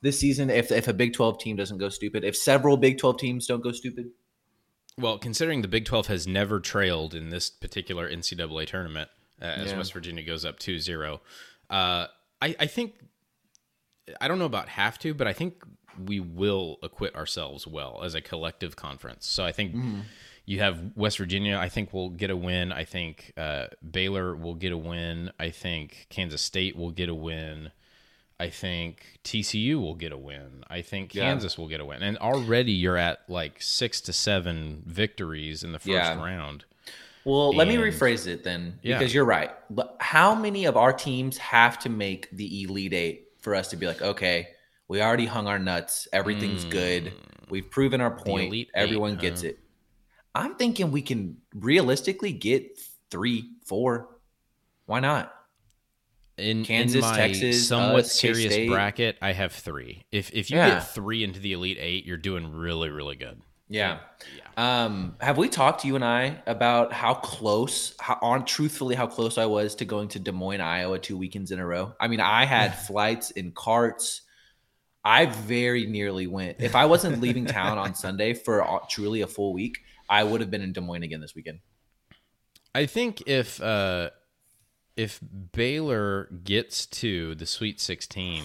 this 0.00 0.20
season 0.20 0.50
if, 0.50 0.70
if 0.70 0.86
a 0.86 0.92
big 0.94 1.14
12 1.14 1.40
team 1.40 1.56
doesn't 1.56 1.78
go 1.78 1.88
stupid 1.88 2.22
if 2.22 2.36
several 2.36 2.76
big 2.76 2.96
12 2.98 3.18
teams 3.18 3.46
don't 3.48 3.62
go 3.62 3.72
stupid 3.72 4.06
Well, 4.96 5.18
considering 5.18 5.62
the 5.62 5.68
Big 5.68 5.84
12 5.84 6.06
has 6.06 6.26
never 6.28 6.60
trailed 6.60 7.12
in 7.12 7.30
this 7.30 7.50
particular 7.50 8.08
NCAA 8.08 8.66
tournament, 8.66 9.08
uh, 9.40 9.44
as 9.44 9.70
Yeah. 9.72 9.78
West 9.78 9.92
Virginia 9.92 10.22
goes 10.22 10.44
up 10.44 10.58
2 10.58 10.78
0, 10.78 11.20
uh, 11.70 12.06
I, 12.40 12.56
I 12.60 12.66
think, 12.66 12.94
I 14.20 14.28
don't 14.28 14.38
know 14.38 14.44
about 14.46 14.68
have 14.70 14.98
to, 15.00 15.14
but 15.14 15.26
I 15.26 15.32
think 15.32 15.62
we 16.06 16.20
will 16.20 16.78
acquit 16.82 17.14
ourselves 17.16 17.66
well 17.66 18.02
as 18.04 18.14
a 18.14 18.20
collective 18.20 18.76
conference. 18.76 19.26
So 19.26 19.44
I 19.44 19.52
think 19.52 19.74
you 20.46 20.60
have 20.60 20.92
West 20.96 21.18
Virginia, 21.18 21.58
I 21.58 21.68
think 21.68 21.92
we'll 21.92 22.08
get 22.10 22.30
a 22.30 22.36
win. 22.36 22.72
I 22.72 22.84
think 22.84 23.32
uh, 23.36 23.66
Baylor 23.88 24.34
will 24.36 24.54
get 24.54 24.72
a 24.72 24.78
win. 24.78 25.30
I 25.38 25.50
think 25.50 26.06
Kansas 26.08 26.40
State 26.40 26.76
will 26.76 26.90
get 26.92 27.08
a 27.08 27.14
win. 27.14 27.72
I 28.40 28.48
think 28.50 29.18
TCU 29.24 29.74
will 29.80 29.96
get 29.96 30.12
a 30.12 30.16
win. 30.16 30.62
I 30.70 30.80
think 30.80 31.12
Yeah. 31.14 31.24
Kansas 31.24 31.58
will 31.58 31.66
get 31.68 31.80
a 31.80 31.84
win. 31.84 32.02
And 32.04 32.16
already 32.18 32.70
you're 32.72 32.96
at 32.96 33.28
like 33.28 33.60
six 33.60 34.00
to 34.02 34.12
seven 34.12 34.84
victories 34.86 35.64
in 35.64 35.72
the 35.72 35.80
first 35.80 35.88
Yeah. 35.88 36.22
round. 36.22 36.64
Well 37.28 37.54
let 37.54 37.68
me 37.68 37.76
rephrase 37.76 38.26
it 38.26 38.42
then 38.42 38.78
Yeah. 38.82 38.98
because 38.98 39.12
you're 39.14 39.24
right 39.24 39.50
but 39.70 39.96
how 40.00 40.34
many 40.34 40.64
of 40.64 40.76
our 40.76 40.92
teams 40.92 41.36
have 41.38 41.78
to 41.80 41.88
make 41.88 42.30
the 42.30 42.62
elite 42.64 42.94
eight 42.94 43.28
for 43.38 43.54
us 43.54 43.68
to 43.68 43.76
be 43.76 43.86
like 43.86 44.00
okay 44.02 44.48
we 44.88 45.02
already 45.02 45.26
hung 45.26 45.46
our 45.46 45.58
nuts 45.58 46.08
everything's 46.12 46.64
good 46.64 47.04
mm. 47.06 47.50
we've 47.50 47.70
proven 47.70 48.00
our 48.00 48.10
point. 48.10 48.48
Elite 48.48 48.70
Eight, 48.74 48.80
everyone 48.80 49.16
gets 49.16 49.42
huh? 49.42 49.48
it 49.48 49.58
i'm 50.34 50.54
thinking 50.54 50.90
we 50.90 51.02
can 51.02 51.36
realistically 51.54 52.32
get 52.32 52.78
three 53.10 53.50
four 53.64 54.08
why 54.86 55.00
not 55.00 55.34
In 56.38 56.64
Kansas, 56.64 56.94
in 56.96 57.00
my 57.10 57.16
Texas, 57.16 57.66
somewhat 57.68 58.04
us, 58.04 58.12
serious 58.12 58.54
K-State. 58.54 58.68
bracket, 58.70 59.18
I 59.20 59.32
have 59.32 59.52
three. 59.52 60.04
If 60.12 60.30
if 60.32 60.50
you 60.50 60.56
Yeah. 60.56 60.68
get 60.78 60.94
three 60.94 61.24
into 61.24 61.40
the 61.40 61.52
Elite 61.52 61.78
Eight, 61.80 62.06
you're 62.06 62.16
doing 62.16 62.52
really 62.52 62.90
really 62.90 63.16
good. 63.16 63.42
yeah 63.68 63.98
Yeah. 64.36 64.47
Um 64.58 65.14
have 65.20 65.38
we 65.38 65.48
talked 65.48 65.82
to 65.82 65.86
you 65.86 65.94
and 65.94 66.04
i 66.04 66.36
about 66.46 66.92
how 66.92 67.14
close 67.14 67.94
how 68.00 68.18
on 68.20 68.44
truthfully 68.44 68.96
how 68.96 69.06
close 69.06 69.38
i 69.38 69.46
was 69.46 69.76
to 69.76 69.84
going 69.84 70.08
to 70.08 70.18
des 70.18 70.32
moines 70.32 70.60
iowa 70.60 70.98
two 70.98 71.16
weekends 71.16 71.52
in 71.52 71.60
a 71.60 71.66
row? 71.66 71.94
I 72.00 72.08
mean 72.08 72.20
i 72.20 72.44
had 72.44 72.76
flights 72.86 73.30
in 73.30 73.52
carts. 73.52 74.22
I 75.04 75.26
very 75.26 75.86
nearly 75.86 76.26
went. 76.26 76.60
If 76.60 76.74
i 76.74 76.86
wasn't 76.86 77.20
leaving 77.20 77.46
town 77.46 77.78
on 77.78 77.94
sunday 77.94 78.34
for 78.34 78.80
truly 78.90 79.20
a 79.20 79.28
full 79.28 79.52
week 79.52 79.78
i 80.08 80.24
would 80.24 80.40
have 80.40 80.50
been 80.50 80.62
in 80.62 80.72
des 80.72 80.80
moines 80.80 81.04
again 81.04 81.20
this 81.20 81.36
weekend. 81.36 81.60
I 82.74 82.86
think 82.86 83.22
if 83.26 83.62
uh, 83.62 84.10
if 84.96 85.20
Baylor 85.52 86.28
gets 86.44 86.86
to 86.86 87.34
the 87.34 87.46
Sweet 87.46 87.80
16, 87.80 88.42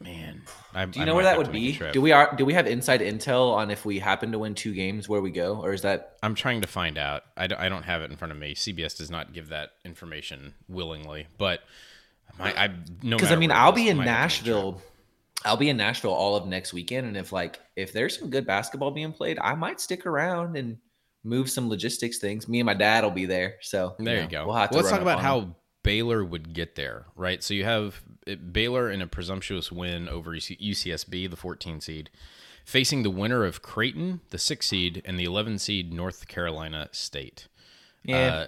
man, 0.00 0.42
I, 0.74 0.84
do 0.86 1.00
you 1.00 1.06
know 1.06 1.14
where 1.14 1.24
that 1.24 1.38
would 1.38 1.50
be 1.52 1.78
do 1.92 2.00
we 2.02 2.12
are 2.12 2.34
do 2.36 2.44
we 2.44 2.52
have 2.54 2.66
inside 2.66 3.00
intel 3.00 3.52
on 3.54 3.70
if 3.70 3.84
we 3.84 3.98
happen 3.98 4.32
to 4.32 4.38
win 4.38 4.54
two 4.54 4.74
games 4.74 5.08
where 5.08 5.20
we 5.20 5.30
go 5.30 5.56
or 5.62 5.72
is 5.72 5.82
that 5.82 6.16
I'm 6.22 6.34
trying 6.34 6.60
to 6.60 6.66
find 6.68 6.98
out. 6.98 7.24
I, 7.36 7.46
don't- 7.46 7.60
I 7.60 7.68
don't 7.68 7.84
have 7.84 8.02
it 8.02 8.10
in 8.10 8.16
front 8.16 8.32
of 8.32 8.38
me. 8.38 8.54
CBS 8.54 8.96
does 8.96 9.10
not 9.10 9.32
give 9.32 9.48
that 9.48 9.70
information 9.84 10.54
willingly, 10.68 11.26
but 11.38 11.60
my, 12.38 12.52
I 12.64 12.68
no 13.02 13.16
because 13.16 13.32
I 13.32 13.36
mean 13.36 13.50
I'll 13.50 13.72
be 13.72 13.88
in 13.88 13.96
my 13.96 14.04
opinion 14.04 14.16
is 14.16 14.20
Nashville. 14.22 14.82
I'll 15.44 15.56
be 15.56 15.68
in 15.68 15.76
Nashville 15.76 16.12
all 16.12 16.34
of 16.36 16.46
next 16.46 16.72
weekend, 16.72 17.06
and 17.06 17.16
if 17.16 17.32
like 17.32 17.60
if 17.76 17.92
there's 17.92 18.18
some 18.18 18.30
good 18.30 18.46
basketball 18.46 18.90
being 18.90 19.12
played, 19.12 19.38
I 19.38 19.54
might 19.54 19.80
stick 19.80 20.04
around 20.04 20.56
and 20.56 20.76
move 21.24 21.48
some 21.50 21.68
logistics 21.68 22.18
things. 22.18 22.48
Me 22.48 22.60
and 22.60 22.66
my 22.66 22.74
dad 22.74 23.04
will 23.04 23.10
be 23.10 23.26
there, 23.26 23.56
so 23.60 23.94
There 23.98 24.16
you, 24.16 24.22
know, 24.22 24.28
go. 24.28 24.46
We'll 24.46 24.56
have 24.56 24.70
to 24.70 24.76
Let's 24.76 24.90
talk 24.90 25.00
about 25.00 25.18
on 25.18 25.24
'em. 25.24 25.24
how 25.24 25.56
Baylor 25.86 26.24
would 26.24 26.52
get 26.52 26.74
there, 26.74 27.06
right? 27.14 27.42
So 27.42 27.54
you 27.54 27.64
have 27.64 28.02
Baylor 28.52 28.90
in 28.90 29.00
a 29.00 29.06
presumptuous 29.06 29.70
win 29.70 30.08
over 30.08 30.32
UCSB, 30.32 31.30
the 31.30 31.36
14 31.36 31.80
seed, 31.80 32.10
facing 32.64 33.04
the 33.04 33.10
winner 33.10 33.44
of 33.44 33.62
Creighton, 33.62 34.20
the 34.30 34.38
6 34.38 34.66
seed, 34.66 35.02
and 35.04 35.18
the 35.18 35.24
11 35.24 35.60
seed 35.60 35.92
North 35.92 36.26
Carolina 36.28 36.88
State. 36.92 37.46
yeah. 38.02 38.16
Uh, 38.16 38.46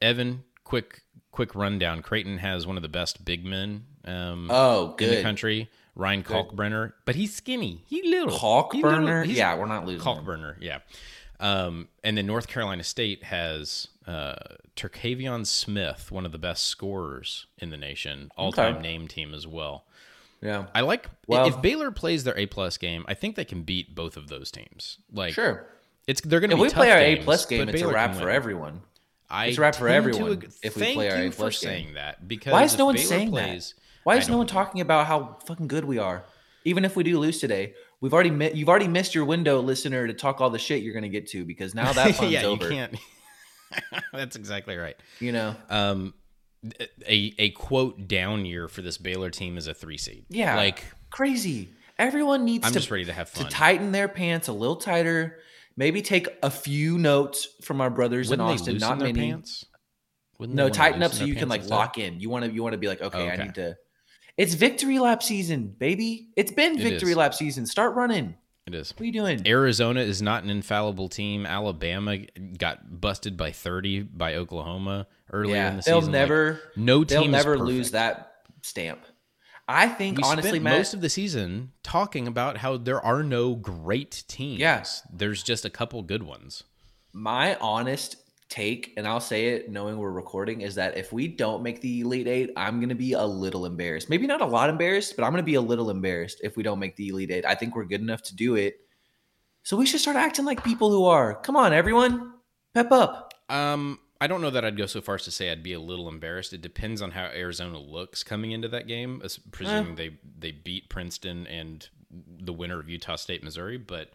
Evan, 0.00 0.44
quick 0.64 1.02
quick 1.30 1.54
rundown. 1.54 2.02
Creighton 2.02 2.38
has 2.38 2.66
one 2.66 2.76
of 2.76 2.82
the 2.82 2.88
best 2.88 3.24
big 3.24 3.44
men 3.44 3.84
um, 4.04 4.48
oh, 4.50 4.96
in 4.98 5.10
the 5.10 5.22
country, 5.22 5.68
Ryan 5.94 6.22
Good. 6.22 6.48
Kalkbrenner, 6.48 6.92
but 7.04 7.14
he's 7.14 7.34
skinny. 7.34 7.82
He 7.86 8.02
little. 8.08 8.36
Kalkbrenner? 8.36 9.22
He 9.24 9.28
little- 9.28 9.36
Yeah, 9.36 9.56
we're 9.56 9.66
not 9.66 9.86
losing. 9.86 10.06
him. 10.08 10.24
Kalkbrenner, 10.24 10.56
yeah. 10.60 10.78
Um, 11.42 11.88
and 12.04 12.16
then 12.16 12.26
North 12.26 12.46
Carolina 12.46 12.84
State 12.84 13.24
has 13.24 13.88
uh, 14.06 14.36
Terquavion 14.76 15.44
Smith, 15.46 16.10
one 16.12 16.24
of 16.24 16.32
the 16.32 16.38
best 16.38 16.64
scorers 16.66 17.46
in 17.58 17.70
the 17.70 17.76
nation, 17.76 18.30
all-time 18.36 18.74
Okay. 18.76 18.82
name 18.82 19.08
team 19.08 19.34
as 19.34 19.46
well. 19.46 19.84
Yeah. 20.40 20.66
I 20.74 20.80
like 20.82 21.08
Well- 21.26 21.46
if 21.46 21.60
Baylor 21.60 21.90
plays 21.90 22.24
their 22.24 22.36
A 22.38 22.46
plus 22.46 22.78
game. 22.78 23.04
I 23.08 23.14
think 23.14 23.36
they 23.36 23.44
can 23.44 23.62
beat 23.64 23.94
both 23.94 24.16
of 24.16 24.28
those 24.28 24.50
teams. 24.50 24.98
Like, 25.12 25.34
Sure. 25.34 25.66
it's 26.06 26.20
they're 26.20 26.40
going 26.40 26.50
to 26.50 26.56
If 26.56 26.58
be 26.58 26.62
we 26.62 26.70
play 26.70 26.90
our 26.92 26.98
A 26.98 27.16
plus 27.16 27.44
game, 27.46 27.68
it's 27.68 27.82
a 27.82 27.88
wrap 27.88 28.14
for 28.14 28.30
everyone. 28.30 28.82
I 29.30 29.46
It's 29.46 29.58
a 29.58 29.62
wrap 29.62 29.74
for 29.76 29.88
everyone 29.88 30.42
if 30.62 30.76
we 30.76 30.94
play 30.94 31.10
our 31.10 31.16
A 31.22 31.30
plus 31.30 31.60
game. 31.60 31.68
saying 31.68 31.94
that 31.94 32.28
because 32.28 32.52
Why 32.52 32.64
is 32.64 32.76
no 32.78 32.84
one 32.86 32.94
Baylor 32.96 33.06
saying 33.08 33.30
plays, 33.30 33.74
that? 33.76 33.80
Why 34.04 34.16
is 34.16 34.28
no 34.28 34.36
one 34.36 34.46
know. 34.46 34.52
talking 34.52 34.80
about 34.80 35.06
how 35.06 35.38
fucking 35.46 35.68
good 35.68 35.84
we 35.84 35.98
are? 35.98 36.24
Even 36.64 36.84
if 36.84 36.94
we 36.96 37.02
do 37.02 37.18
lose 37.18 37.40
today, 37.40 37.74
we've 38.02 38.12
already 38.12 38.30
mi- 38.30 38.52
you've 38.52 38.68
already 38.68 38.88
missed 38.88 39.14
your 39.14 39.24
window, 39.24 39.60
listener, 39.62 40.06
to 40.06 40.12
talk 40.12 40.42
all 40.42 40.50
the 40.50 40.58
shit 40.58 40.82
you're 40.82 40.92
gonna 40.92 41.08
get 41.08 41.28
to 41.28 41.46
because 41.46 41.74
now 41.74 41.90
that 41.94 42.14
fun's 42.16 42.30
yeah, 42.32 42.42
over. 42.44 42.64
you 42.64 42.70
can't. 42.70 42.96
That's 44.12 44.36
exactly 44.36 44.76
right. 44.76 44.96
You 45.20 45.32
know, 45.32 45.56
Um, 45.70 46.12
a 47.08 47.34
a 47.38 47.50
quote 47.52 48.06
down 48.06 48.44
year 48.44 48.68
for 48.68 48.82
this 48.82 48.98
Baylor 48.98 49.30
team 49.30 49.56
is 49.56 49.66
a 49.66 49.72
three 49.74 49.96
seed. 49.96 50.26
Yeah. 50.28 50.56
like 50.56 50.84
crazy. 51.10 51.70
Everyone 51.98 52.44
needs 52.44 52.66
I'm 52.66 52.72
to 52.72 52.78
just 52.78 52.90
ready 52.90 53.04
to 53.06 53.12
have 53.12 53.28
fun. 53.28 53.44
to 53.46 53.50
tighten 53.50 53.92
their 53.92 54.08
pants 54.08 54.48
a 54.48 54.52
little 54.52 54.76
tighter. 54.76 55.38
Maybe 55.76 56.02
take 56.02 56.28
a 56.42 56.50
few 56.50 56.98
notes 56.98 57.48
from 57.62 57.80
our 57.80 57.88
brothers 57.90 58.28
Wouldn't 58.28 58.46
in 58.48 58.54
Austin, 58.54 58.76
not 58.78 58.98
many. 58.98 59.12
pants? 59.18 59.64
Wouldn't 60.38 60.56
No, 60.56 60.68
tighten 60.68 61.02
up 61.02 61.12
so 61.12 61.24
you 61.24 61.34
can 61.34 61.48
like 61.48 61.66
lock 61.68 61.96
in. 61.98 62.20
You 62.20 62.28
want 62.28 62.44
to 62.44 62.52
you 62.52 62.62
want 62.62 62.72
to 62.74 62.78
be 62.78 62.88
like, 62.88 63.00
okay, 63.00 63.28
I 63.30 63.34
okay. 63.34 63.42
need 63.44 63.54
to. 63.54 63.76
It's 64.36 64.54
victory 64.54 64.98
lap 64.98 65.22
season, 65.22 65.74
baby. 65.78 66.28
It's 66.36 66.52
been 66.52 66.78
victory 66.78 67.12
is. 67.12 67.16
lap 67.16 67.34
season. 67.34 67.66
Start 67.66 67.94
running. 67.94 68.36
It 68.66 68.74
is. 68.74 68.92
What 68.92 69.02
are 69.02 69.04
you 69.04 69.12
doing? 69.12 69.46
Arizona 69.46 70.00
is 70.00 70.22
not 70.22 70.44
an 70.44 70.50
infallible 70.50 71.08
team. 71.08 71.44
Alabama 71.44 72.18
got 72.58 73.00
busted 73.00 73.36
by 73.36 73.50
30 73.50 74.02
by 74.02 74.36
Oklahoma 74.36 75.06
earlier 75.32 75.56
yeah, 75.56 75.70
in 75.70 75.76
the 75.78 75.82
they'll 75.82 76.00
season. 76.00 76.12
Like, 76.12 76.20
never. 76.20 76.60
no 76.76 77.04
they'll 77.04 77.22
team 77.22 77.34
is 77.34 77.44
never 77.44 77.58
lose 77.58 77.90
that 77.90 78.34
stamp. 78.62 79.00
I 79.68 79.88
think 79.88 80.18
We 80.18 80.24
honestly, 80.24 80.50
spent 80.50 80.64
Matt. 80.64 80.78
most 80.78 80.94
of 80.94 81.00
the 81.00 81.08
season 81.08 81.72
talking 81.82 82.26
about 82.26 82.58
how 82.58 82.76
there 82.76 83.00
are 83.00 83.22
no 83.22 83.54
great 83.54 84.24
teams. 84.28 84.60
Yeah. 84.60 84.84
There's 85.12 85.42
just 85.42 85.64
a 85.64 85.70
couple 85.70 86.02
good 86.02 86.22
ones. 86.22 86.64
my 87.12 87.56
honest 87.56 88.16
take, 88.52 88.92
and 88.96 89.06
I'll 89.06 89.20
say 89.20 89.48
it 89.48 89.70
knowing 89.70 89.96
we're 89.98 90.10
recording, 90.10 90.60
is 90.60 90.74
that 90.76 90.96
if 90.96 91.12
we 91.12 91.26
don't 91.26 91.62
make 91.62 91.80
the 91.80 92.00
Elite 92.02 92.26
Eight, 92.28 92.50
I'm 92.56 92.78
going 92.78 92.88
to 92.90 92.94
be 92.94 93.14
a 93.14 93.24
little 93.24 93.66
embarrassed. 93.66 94.10
Maybe 94.10 94.26
not 94.26 94.40
a 94.42 94.46
lot 94.46 94.68
embarrassed, 94.70 95.16
but 95.16 95.24
I'm 95.24 95.32
going 95.32 95.42
to 95.42 95.46
be 95.46 95.54
a 95.54 95.60
little 95.60 95.90
embarrassed 95.90 96.40
if 96.44 96.56
we 96.56 96.62
don't 96.62 96.78
make 96.78 96.94
the 96.96 97.08
Elite 97.08 97.30
Eight. 97.30 97.44
I 97.46 97.54
think 97.54 97.74
we're 97.74 97.84
good 97.84 98.00
enough 98.00 98.22
to 98.24 98.36
do 98.36 98.54
it. 98.56 98.76
So 99.62 99.76
we 99.76 99.86
should 99.86 100.00
start 100.00 100.16
acting 100.16 100.44
like 100.44 100.62
people 100.64 100.90
who 100.90 101.04
are. 101.06 101.34
Come 101.36 101.56
on, 101.56 101.72
everyone. 101.72 102.34
Pep 102.74 102.92
up. 102.92 103.32
Um, 103.48 103.98
I 104.20 104.26
don't 104.26 104.40
know 104.40 104.50
that 104.50 104.64
I'd 104.64 104.76
go 104.76 104.86
so 104.86 105.00
far 105.00 105.16
as 105.16 105.24
to 105.24 105.30
say 105.30 105.50
I'd 105.50 105.62
be 105.62 105.72
a 105.72 105.80
little 105.80 106.08
embarrassed. 106.08 106.52
It 106.52 106.62
depends 106.62 107.00
on 107.02 107.10
how 107.12 107.24
Arizona 107.26 107.78
looks 107.78 108.22
coming 108.22 108.52
into 108.52 108.68
that 108.68 108.86
game, 108.86 109.20
Eh. 109.24 109.28
presuming 109.50 109.94
they 109.96 110.18
they 110.38 110.52
beat 110.52 110.88
Princeton 110.88 111.46
and 111.46 111.88
the 112.10 112.52
winner 112.52 112.78
of 112.78 112.88
Utah 112.88 113.16
State, 113.16 113.42
Missouri. 113.42 113.78
But 113.78 114.10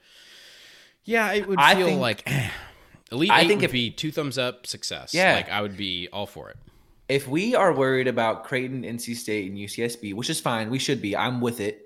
yeah, 1.04 1.34
it 1.34 1.48
would 1.48 1.60
I 1.60 1.76
feel 1.76 1.88
think- 1.88 2.00
like 2.02 2.30
Elite 3.12 3.32
I 3.32 3.48
think 3.48 3.62
would 3.62 3.66
if- 3.66 3.72
be 3.72 3.90
two 3.92 4.12
thumbs 4.12 4.38
up 4.38 4.68
success. 4.68 5.14
Yeah. 5.14 5.34
like 5.36 5.50
I 5.50 5.62
would 5.62 5.78
be 5.78 6.08
all 6.12 6.26
for 6.26 6.50
it. 6.50 6.58
If 7.10 7.28
we 7.28 7.56
are 7.56 7.74
worried 7.74 8.08
about 8.10 8.44
Creighton, 8.44 8.84
NC 8.84 9.16
State, 9.16 9.50
and 9.50 9.58
UCSB, 9.58 10.14
which 10.14 10.30
is 10.30 10.42
fine, 10.42 10.70
we 10.70 10.78
should 10.80 11.02
be. 11.02 11.16
I'm 11.16 11.40
with 11.40 11.62
it. 11.62 11.84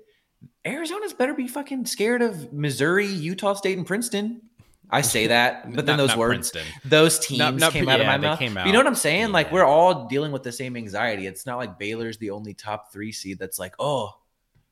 Arizona's 0.64 1.12
better 1.12 1.32
be 1.34 1.46
fucking 1.46 1.86
scared 1.86 2.22
of 2.22 2.52
Missouri, 2.52 3.06
Utah 3.06 3.54
State, 3.54 3.78
and 3.78 3.86
Princeton. 3.86 4.42
I 4.90 5.00
say 5.00 5.28
that, 5.28 5.72
but 5.74 5.86
then 5.86 5.96
those 5.96 6.08
not 6.10 6.18
words, 6.18 6.50
Princeton. 6.50 6.80
those 6.84 7.18
teams 7.20 7.38
Not- 7.38 7.54
not- 7.54 7.72
came 7.72 7.88
out 7.88 8.00
of 8.00 8.06
my 8.06 8.18
mouth. 8.18 8.40
You 8.40 8.50
know 8.72 8.78
what. 8.80 8.86
I'm 8.88 8.94
saying? 8.96 9.30
Like 9.32 9.52
we're 9.52 9.64
all 9.64 10.06
dealing 10.08 10.32
with 10.32 10.42
the 10.42 10.52
same 10.52 10.76
anxiety. 10.76 11.26
It's 11.28 11.46
not 11.46 11.56
like 11.56 11.78
Baylor's 11.78 12.18
the 12.18 12.30
only 12.30 12.52
top 12.54 12.92
three 12.92 13.12
seed 13.12 13.38
that's 13.38 13.58
like, 13.60 13.74
oh, 13.78 14.10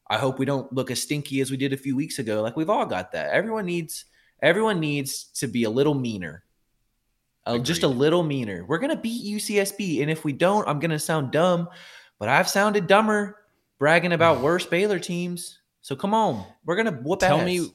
I 0.09 0.19
hope 0.19 0.41
we 0.41 0.45
don't 0.47 0.71
look 0.73 0.91
as 0.91 1.01
stinky 1.01 1.41
as 1.41 1.53
we 1.53 1.57
did 1.57 1.73
a 1.73 1.77
few 1.77 1.95
weeks 1.95 2.19
ago. 2.19 2.43
Like 2.43 2.57
we've 2.57 2.69
all 2.71 2.87
got 2.87 3.13
that. 3.13 3.31
Everyone 3.31 3.67
needs, 3.67 4.07
everyone 4.43 4.81
needs 4.81 5.25
to 5.35 5.47
be 5.47 5.65
a 5.65 5.71
little 5.71 5.95
meaner. 5.95 6.45
Uh, 7.47 7.59
just 7.59 7.83
a 7.83 7.89
little 7.89 8.23
meaner. 8.23 8.65
We're 8.69 8.79
gonna 8.79 8.97
beat 8.97 9.25
UCSB, 9.25 10.03
and 10.03 10.11
if 10.11 10.25
we 10.25 10.33
don't, 10.33 10.69
I'm 10.69 10.79
gonna 10.79 10.99
sound 10.99 11.31
dumb, 11.33 11.69
but 12.19 12.29
I've 12.29 12.49
sounded 12.49 12.87
dumber 12.87 13.37
bragging 13.79 14.13
about 14.13 14.41
worse 14.43 14.67
Baylor 14.67 14.99
teams. 14.99 15.59
So 15.81 15.97
come 15.97 16.13
on, 16.15 16.45
we're 16.65 16.77
gonna 16.77 16.93
whoop 16.93 17.21
Tell 17.21 17.39
ass. 17.41 17.47
me, 17.47 17.71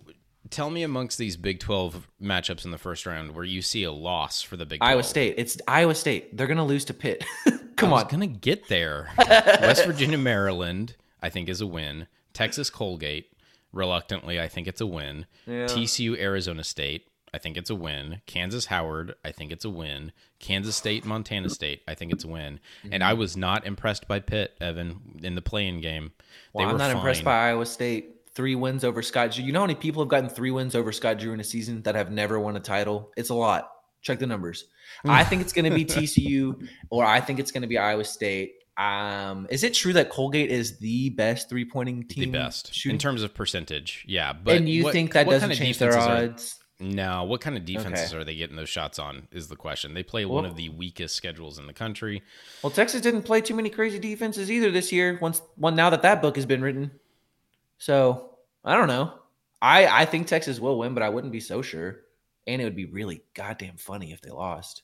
tell 0.52 0.70
me 0.70 0.84
amongst 0.84 1.18
these 1.18 1.36
Big 1.36 1.60
Twelve 1.60 2.08
matchups 2.22 2.64
in 2.64 2.72
the 2.72 2.78
first 2.78 3.06
round 3.08 3.34
where 3.34 3.44
you 3.44 3.62
see 3.64 3.84
a 3.84 3.92
loss 3.92 4.42
for 4.44 4.56
the 4.56 4.66
Big 4.66 4.80
12. 4.80 4.92
Iowa 4.92 5.04
State. 5.04 5.34
It's 5.38 5.58
Iowa 5.68 5.96
State. 5.96 6.38
They're 6.38 6.48
gonna 6.48 6.66
lose 6.66 6.86
to 6.86 6.94
Pitt. 6.94 7.26
come 7.76 7.92
I 7.94 8.02
on. 8.02 8.08
gonna 8.08 8.28
get 8.28 8.68
there. 8.68 9.10
West 9.18 9.86
Virginia, 9.86 10.20
Maryland, 10.20 10.96
I 11.22 11.30
think 11.30 11.50
is 11.50 11.62
a 11.62 11.68
win. 11.68 12.06
Texas, 12.34 12.70
Colgate, 12.70 13.30
reluctantly, 13.76 14.40
I 14.40 14.48
think 14.48 14.68
it's 14.68 14.82
a 14.82 14.88
win. 14.88 15.28
Yeah. 15.46 15.66
TCU, 15.66 16.18
Arizona 16.18 16.64
State, 16.64 17.06
I 17.34 17.38
think 17.38 17.58
it's 17.58 17.70
a 17.70 17.76
win. 17.76 18.22
Kansas, 18.26 18.68
Howard, 18.68 19.14
I 19.26 19.34
think 19.34 19.52
it's 19.52 19.66
a 19.66 19.70
win. 19.70 20.14
Kansas 20.40 20.76
State, 20.76 21.06
Montana 21.06 21.50
State, 21.50 21.82
I 21.86 21.94
think 21.94 22.14
it's 22.14 22.24
a 22.24 22.30
win. 22.30 22.62
And 22.90 23.04
I 23.04 23.14
mhm. 23.14 23.18
was 23.18 23.36
not 23.36 23.68
impressed 23.68 24.08
by 24.08 24.22
Pitt, 24.22 24.56
Evan, 24.62 25.20
in 25.22 25.36
the 25.36 25.42
playing 25.42 25.82
game. 25.82 26.14
Well, 26.54 26.66
they 26.66 26.70
I'm 26.70 26.74
were 26.74 26.80
not 26.80 26.92
impressed 26.92 27.26
by 27.26 27.50
Iowa 27.50 27.66
State. 27.66 28.12
Three 28.34 28.56
wins 28.56 28.86
over 28.86 29.02
Scott 29.02 29.32
Drew. 29.32 29.44
You 29.44 29.52
know 29.52 29.60
how 29.60 29.66
many 29.66 29.76
people 29.76 30.02
have 30.02 30.10
gotten 30.10 30.30
three 30.30 30.52
wins 30.52 30.76
over 30.76 30.92
Scott 30.94 31.20
Drew 31.20 31.34
in 31.34 31.40
a 31.42 31.44
season 31.44 31.82
that 31.84 31.96
have 31.96 32.12
never 32.12 32.40
won 32.40 32.56
a 32.56 32.60
title? 32.62 33.12
It's 33.18 33.30
a 33.30 33.34
lot. 33.36 33.70
Check 34.02 34.20
the 34.20 34.28
numbers. 34.28 34.66
I 35.04 35.24
mm. 35.24 35.28
think 35.30 35.42
it's 35.42 35.52
going 35.52 35.70
to 35.70 35.76
be 35.76 35.84
TCU 35.84 36.68
or 36.90 37.06
I 37.06 37.20
think 37.20 37.40
it's 37.40 37.52
going 37.52 37.64
to 37.64 37.68
be 37.68 37.78
Iowa 37.78 38.06
State. 38.06 38.54
Um, 38.78 39.48
is 39.50 39.64
it 39.64 39.74
true 39.74 39.94
that 39.94 40.10
Colgate 40.10 40.52
is 40.52 40.80
the 40.80 41.10
best 41.12 41.48
three 41.50 41.64
pointing 41.66 42.04
team? 42.08 42.32
the 42.32 42.38
best 42.38 42.74
shooting? 42.74 42.96
in 42.96 43.00
terms 43.00 43.24
of 43.24 43.34
percentage. 43.34 44.04
Yeah, 44.08 44.34
but 44.34 44.58
and 44.58 44.68
you 44.70 44.84
what- 44.84 44.94
think 44.94 45.14
that 45.14 45.26
doesn't 45.26 45.42
kind 45.42 45.52
of 45.54 45.58
change 45.58 45.78
their 45.78 45.94
are- 45.98 46.24
odds? 46.24 46.60
No, 46.78 47.24
what 47.24 47.40
kind 47.40 47.56
of 47.56 47.64
defenses 47.64 48.12
Okay. 48.12 48.22
are 48.22 48.26
they 48.26 48.36
getting 48.36 48.58
those 48.58 48.68
shots 48.68 49.00
on? 49.00 49.30
Is 49.32 49.48
the 49.48 49.56
question. 49.56 49.94
They 49.94 50.04
play 50.04 50.26
one 50.26 50.44
of 50.44 50.58
the 50.58 50.68
weakest 50.68 51.16
schedules 51.16 51.58
in 51.58 51.68
the 51.68 51.74
country. 51.74 52.22
Well, 52.62 52.70
Texas 52.70 53.00
didn't 53.00 53.22
play 53.22 53.40
too 53.40 53.56
many 53.56 53.70
crazy 53.70 53.98
defenses 53.98 54.52
either 54.52 54.70
this 54.72 54.92
year. 54.92 55.18
Once, 55.22 55.42
one 55.56 55.74
now 55.76 55.90
that 55.92 56.02
that 56.02 56.22
book 56.22 56.36
has 56.36 56.46
been 56.46 56.62
written, 56.62 56.92
so 57.78 58.32
I 58.66 58.76
don't 58.76 58.90
know. 58.90 59.14
I 59.62 59.88
I 60.02 60.06
think 60.06 60.28
Texas 60.28 60.60
will 60.60 60.78
win, 60.78 60.94
but 60.94 61.02
I 61.02 61.08
wouldn't 61.08 61.32
be 61.32 61.40
so 61.40 61.62
sure. 61.62 62.02
And 62.46 62.62
it 62.62 62.66
would 62.66 62.76
be 62.76 62.86
really 62.86 63.24
goddamn 63.34 63.78
funny 63.78 64.12
if 64.12 64.20
they 64.20 64.32
lost. 64.32 64.84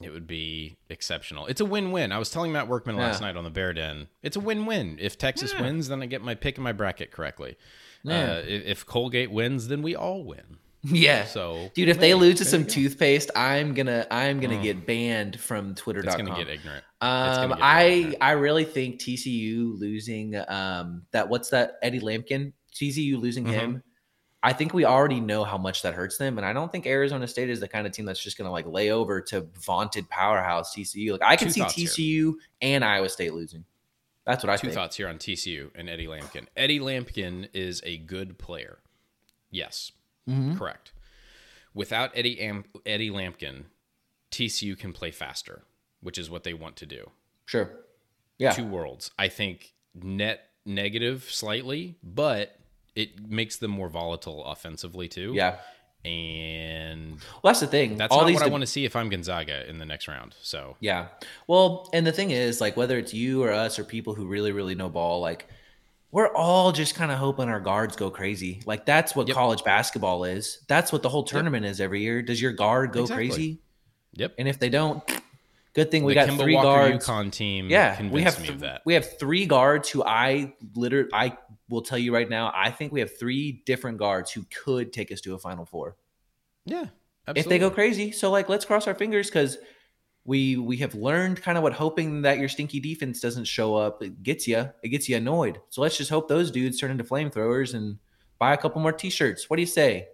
It 0.00 0.10
would 0.10 0.26
be 0.28 0.76
exceptional. 0.88 1.46
It's 1.46 1.60
a 1.60 1.64
win-win. 1.64 2.12
I 2.12 2.18
was 2.18 2.30
telling 2.30 2.52
Matt 2.52 2.68
Workman 2.68 2.96
last 2.96 3.20
night 3.20 3.36
on 3.36 3.42
the 3.42 3.50
Bear 3.50 3.72
Den. 3.72 4.06
It's 4.22 4.36
a 4.36 4.40
win-win. 4.40 4.96
If 5.00 5.18
Texas 5.18 5.52
Yeah. 5.52 5.62
wins, 5.62 5.88
then 5.88 6.02
I 6.02 6.06
get 6.06 6.22
my 6.22 6.36
pick 6.36 6.56
in 6.56 6.62
my 6.62 6.70
bracket 6.72 7.10
correctly. 7.10 7.56
Yeah. 8.04 8.34
Uh, 8.34 8.42
if 8.46 8.86
Colgate 8.86 9.30
wins, 9.32 9.66
then 9.66 9.82
we 9.82 9.96
all 9.96 10.22
win. 10.22 10.58
Yeah. 10.84 11.24
So, 11.24 11.72
Dude, 11.74 11.88
if 11.88 11.98
they 11.98 12.10
hey, 12.10 12.14
lose 12.14 12.38
to 12.38 12.44
some 12.44 12.64
toothpaste, 12.64 13.32
I'm 13.34 13.74
gonna 13.74 14.06
I'm 14.12 14.38
gonna 14.38 14.58
Mm. 14.58 14.62
get 14.62 14.86
banned 14.86 15.40
from 15.40 15.74
Twitter.com. 15.74 16.08
it's 16.20 16.28
gonna 16.28 16.44
get 16.44 16.48
ignorant. 16.48 16.84
Um, 17.00 17.50
get 17.50 17.58
I 17.60 17.82
ignorant. 17.82 18.16
I 18.20 18.30
really 18.32 18.64
think 18.64 19.00
TCU 19.00 19.76
losing 19.76 20.36
um 20.46 21.02
that 21.10 21.28
what's 21.28 21.50
that 21.50 21.78
Eddie 21.82 21.98
Lampkin 22.00 22.52
TCU 22.72 23.18
losing 23.18 23.44
Mhm. 23.46 23.50
him. 23.52 23.82
I 24.42 24.52
think 24.52 24.72
we 24.72 24.84
already 24.84 25.18
know 25.20 25.42
how 25.42 25.58
much 25.58 25.82
that 25.82 25.94
hurts 25.94 26.16
them, 26.16 26.38
and 26.38 26.46
I 26.46 26.52
don't 26.52 26.70
think 26.70 26.86
Arizona 26.86 27.26
State 27.26 27.50
is 27.50 27.58
the 27.60 27.66
kind 27.68 27.86
of 27.86 27.92
team 27.92 28.04
that's 28.04 28.22
just 28.22 28.38
gonna 28.38 28.52
like 28.52 28.66
lay 28.66 28.90
over 28.92 29.20
to 29.22 29.40
vaunted 29.60 30.08
powerhouse 30.08 30.74
TCU. 30.74 31.12
Like 31.12 31.22
I 31.22 31.36
can 31.36 31.48
Two 31.48 31.52
see 31.54 31.60
thoughts 31.60 31.74
here. 31.74 31.88
TCU 31.88 32.34
and 32.62 32.84
Iowa 32.84 33.08
State 33.08 33.34
losing. 33.34 33.64
That's 34.24 34.44
what 34.44 34.50
I 34.50 34.56
Two 34.56 34.68
think. 34.68 34.74
thoughts 34.74 34.96
here 34.96 35.08
on 35.08 35.18
TCU 35.18 35.70
and 35.74 35.88
Eddie 35.88 36.06
Lampkin. 36.06 36.46
Eddie 36.56 36.78
Lampkin 36.80 37.48
is 37.52 37.82
a 37.84 37.96
good 37.96 38.38
player. 38.38 38.78
Yes, 39.50 39.90
Mhm. 40.28 40.56
correct. 40.56 40.92
Without 41.74 42.10
Eddie 42.14 42.38
Am- 42.40 42.64
Eddie 42.86 43.10
Lampkin, 43.10 43.64
TCU 44.30 44.76
can 44.76 44.92
play 44.92 45.10
faster, 45.10 45.64
which 46.00 46.18
is 46.18 46.28
what 46.30 46.44
they 46.44 46.52
want 46.54 46.76
to 46.76 46.86
do. 46.86 47.10
Sure. 47.46 47.70
Yeah. 48.38 48.52
Two 48.52 48.66
worlds. 48.66 49.10
I 49.18 49.28
think 49.28 49.72
net 49.94 50.50
negative 50.64 51.24
slightly, 51.30 51.96
but 52.02 52.58
it 52.98 53.28
makes 53.28 53.56
them 53.56 53.70
more 53.70 53.88
volatile 53.88 54.44
offensively 54.46 55.08
too. 55.08 55.32
Yeah. 55.34 55.56
and 56.04 57.12
Well, 57.42 57.52
that's 57.52 57.60
the 57.60 57.66
thing. 57.66 57.96
that's 57.96 58.12
All 58.12 58.24
these 58.24 58.36
what 58.36 58.46
I 58.46 58.48
want 58.50 58.62
to 58.62 58.66
see 58.66 58.84
if 58.84 58.94
I'm 58.96 59.08
Gonzaga 59.08 59.68
in 59.68 59.78
the 59.78 59.84
next 59.86 60.08
round. 60.08 60.34
So 60.42 60.76
Yeah. 60.80 61.08
Well, 61.46 61.88
and 61.92 62.06
the 62.06 62.12
thing 62.12 62.30
is, 62.30 62.60
like, 62.60 62.76
whether 62.76 62.98
it's 62.98 63.12
you 63.14 63.42
or 63.42 63.52
us 63.52 63.78
or 63.78 63.84
people 63.84 64.14
who 64.14 64.26
really, 64.26 64.52
really 64.52 64.74
know 64.74 64.88
ball, 64.88 65.20
like, 65.20 65.46
we're 66.10 66.32
all 66.34 66.72
just 66.72 66.94
kind 66.94 67.10
of 67.12 67.18
hoping 67.18 67.48
our 67.48 67.60
guards 67.60 67.94
go 67.96 68.10
crazy. 68.10 68.60
Like, 68.64 68.86
that's 68.86 69.14
what 69.14 69.28
Yep. 69.28 69.34
college 69.36 69.64
basketball 69.64 70.24
is. 70.24 70.60
That's 70.66 70.90
what 70.92 71.02
the 71.02 71.08
whole 71.10 71.24
tournament 71.24 71.66
is 71.66 71.80
every 71.80 72.00
year. 72.00 72.22
Does 72.22 72.40
your 72.40 72.52
guard 72.52 72.92
go 72.92 73.02
Exactly. 73.02 73.28
crazy? 73.28 73.58
yep, 74.14 74.34
And 74.38 74.48
if 74.48 74.58
they 74.58 74.70
don't, 74.70 75.02
good 75.74 75.90
thing 75.90 76.04
we 76.04 76.12
the 76.14 76.20
got 76.20 76.28
Kemba 76.28 76.38
three 76.42 76.54
Walker 76.54 76.66
guards. 76.90 77.06
UConn 77.06 77.32
team. 77.32 77.70
yeah, 77.70 78.02
we 78.08 78.22
have 78.22 78.36
th- 78.36 78.80
we 78.84 78.94
have 78.94 79.18
three 79.18 79.46
guards 79.46 79.88
who 79.88 80.02
I 80.04 80.54
literally 80.74 81.10
I 81.12 81.36
will 81.68 81.82
tell 81.82 81.98
you 81.98 82.14
right 82.14 82.28
now. 82.28 82.52
I 82.54 82.70
think 82.70 82.92
we 82.92 83.00
have 83.00 83.16
three 83.18 83.62
different 83.66 83.98
guards 83.98 84.30
who 84.30 84.44
could 84.64 84.92
take 84.92 85.12
us 85.12 85.20
to 85.22 85.34
a 85.34 85.38
Final 85.38 85.64
Four. 85.64 85.96
Yeah, 86.64 86.86
if 87.34 87.46
they 87.46 87.58
go 87.58 87.70
crazy. 87.70 88.12
So 88.12 88.30
like, 88.30 88.48
let's 88.48 88.64
cross 88.64 88.86
our 88.86 88.94
fingers 88.94 89.28
because 89.28 89.58
we 90.24 90.56
we 90.56 90.76
have 90.78 90.94
learned 90.94 91.42
kind 91.42 91.56
of 91.56 91.64
what 91.64 91.72
hoping 91.72 92.22
that 92.22 92.38
your 92.38 92.48
stinky 92.48 92.80
defense 92.80 93.20
doesn't 93.20 93.46
show 93.46 93.74
up 93.74 94.02
it 94.02 94.22
gets 94.22 94.46
you. 94.46 94.68
It 94.82 94.88
gets 94.88 95.08
you 95.08 95.16
annoyed. 95.16 95.60
So 95.70 95.80
let's 95.80 95.96
just 95.96 96.10
hope 96.10 96.28
those 96.28 96.50
dudes 96.50 96.78
turn 96.78 96.90
into 96.90 97.04
flamethrowers 97.04 97.74
and 97.74 97.98
buy 98.38 98.52
a 98.52 98.56
couple 98.56 98.80
more 98.82 98.92
t-shirts. 98.92 99.48
What 99.48 99.56
do 99.56 99.62
you 99.62 99.66
say? 99.66 100.08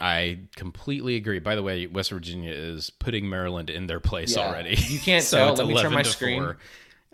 I 0.00 0.40
completely 0.56 1.16
agree. 1.16 1.38
By 1.40 1.54
the 1.56 1.62
way, 1.62 1.86
West 1.86 2.10
Virginia 2.10 2.52
is 2.52 2.88
putting 2.90 3.28
Maryland 3.28 3.68
in 3.70 3.86
their 3.86 4.00
place 4.00 4.36
Yeah. 4.36 4.46
already. 4.48 4.76
You 4.88 4.98
can't 5.04 5.24
So 5.24 5.38
tell. 5.38 5.54
Let 5.54 5.66
me 5.66 5.80
turn 5.80 5.92
my 5.92 6.02
screen. 6.02 6.42
four. 6.42 6.58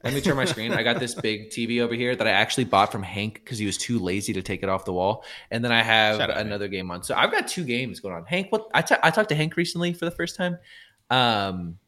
Let 0.03 0.13
me 0.13 0.21
turn 0.21 0.37
my 0.37 0.45
screen. 0.45 0.73
I 0.75 0.83
got 0.83 1.01
this 1.01 1.15
big 1.23 1.49
TV 1.49 1.81
over 1.81 1.95
here 1.95 2.15
that 2.15 2.27
I 2.27 2.31
actually 2.33 2.65
bought 2.65 2.93
from 2.93 3.03
Hank 3.03 3.35
because 3.43 3.57
he 3.59 3.65
was 3.65 3.79
too 3.79 3.99
lazy 3.99 4.35
to 4.35 4.43
take 4.43 4.63
it 4.63 4.69
off 4.69 4.85
the 4.85 4.93
wall. 4.93 5.25
And 5.51 5.65
then 5.65 5.73
I 5.73 5.83
have 5.83 6.21
out, 6.21 6.29
another 6.37 6.69
game 6.69 6.91
on. 6.91 7.03
So 7.03 7.15
I've 7.15 7.31
got 7.33 7.49
two 7.49 7.65
games 7.65 8.01
going 8.01 8.15
on. 8.15 8.27
Hank, 8.27 8.49
what 8.53 8.69
I 8.75 8.83
talked 8.83 9.31
to 9.31 9.35
Hank 9.35 9.57
recently 9.57 9.95
for 9.95 10.05
the 10.05 10.11
first 10.11 10.37
time. 10.37 10.59
Um, 11.09 11.79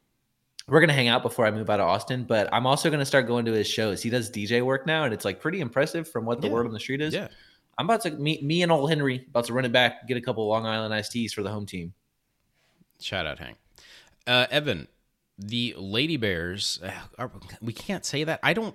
we're 0.68 0.80
gonna 0.80 0.94
hang 0.94 1.08
out 1.08 1.22
before 1.22 1.46
I 1.46 1.50
move 1.50 1.68
out 1.70 1.78
of 1.78 1.86
Austin, 1.86 2.24
but 2.24 2.48
I'm 2.52 2.66
also 2.66 2.90
gonna 2.90 3.04
start 3.04 3.26
going 3.26 3.44
to 3.44 3.52
his 3.52 3.68
shows. 3.68 4.02
He 4.02 4.08
does 4.10 4.30
DJ 4.30 4.62
work 4.62 4.86
now, 4.86 5.04
and 5.04 5.12
it's 5.14 5.24
like 5.24 5.38
pretty 5.40 5.60
impressive 5.60 6.08
from 6.08 6.24
what 6.24 6.40
the 6.40 6.48
Yeah. 6.48 6.54
word 6.54 6.66
on 6.66 6.72
the 6.72 6.80
street 6.80 7.02
is. 7.02 7.12
Yeah. 7.14 7.28
I'm 7.78 7.86
about 7.86 8.02
to 8.02 8.10
meet 8.10 8.42
me 8.42 8.62
and 8.62 8.72
old 8.72 8.88
Henry 8.88 9.24
about 9.28 9.44
to 9.46 9.52
run 9.52 9.64
it 9.64 9.72
back, 9.72 10.06
get 10.08 10.16
a 10.16 10.20
couple 10.20 10.46
Long 10.48 10.66
Island 10.66 10.94
iced 10.94 11.12
teas 11.12 11.32
for 11.32 11.42
the 11.42 11.50
home 11.50 11.66
team. 11.66 11.92
Shout 13.00 13.26
out, 13.26 13.38
Hank. 13.38 13.58
Uh, 14.26 14.46
Evan, 14.50 14.88
the 15.38 15.74
Lady 15.76 16.16
Bears. 16.16 16.80
Uh, 16.82 16.90
are, 17.18 17.30
we 17.60 17.72
can't 17.74 18.04
say 18.04 18.24
that. 18.24 18.40
I 18.42 18.54
don't. 18.54 18.74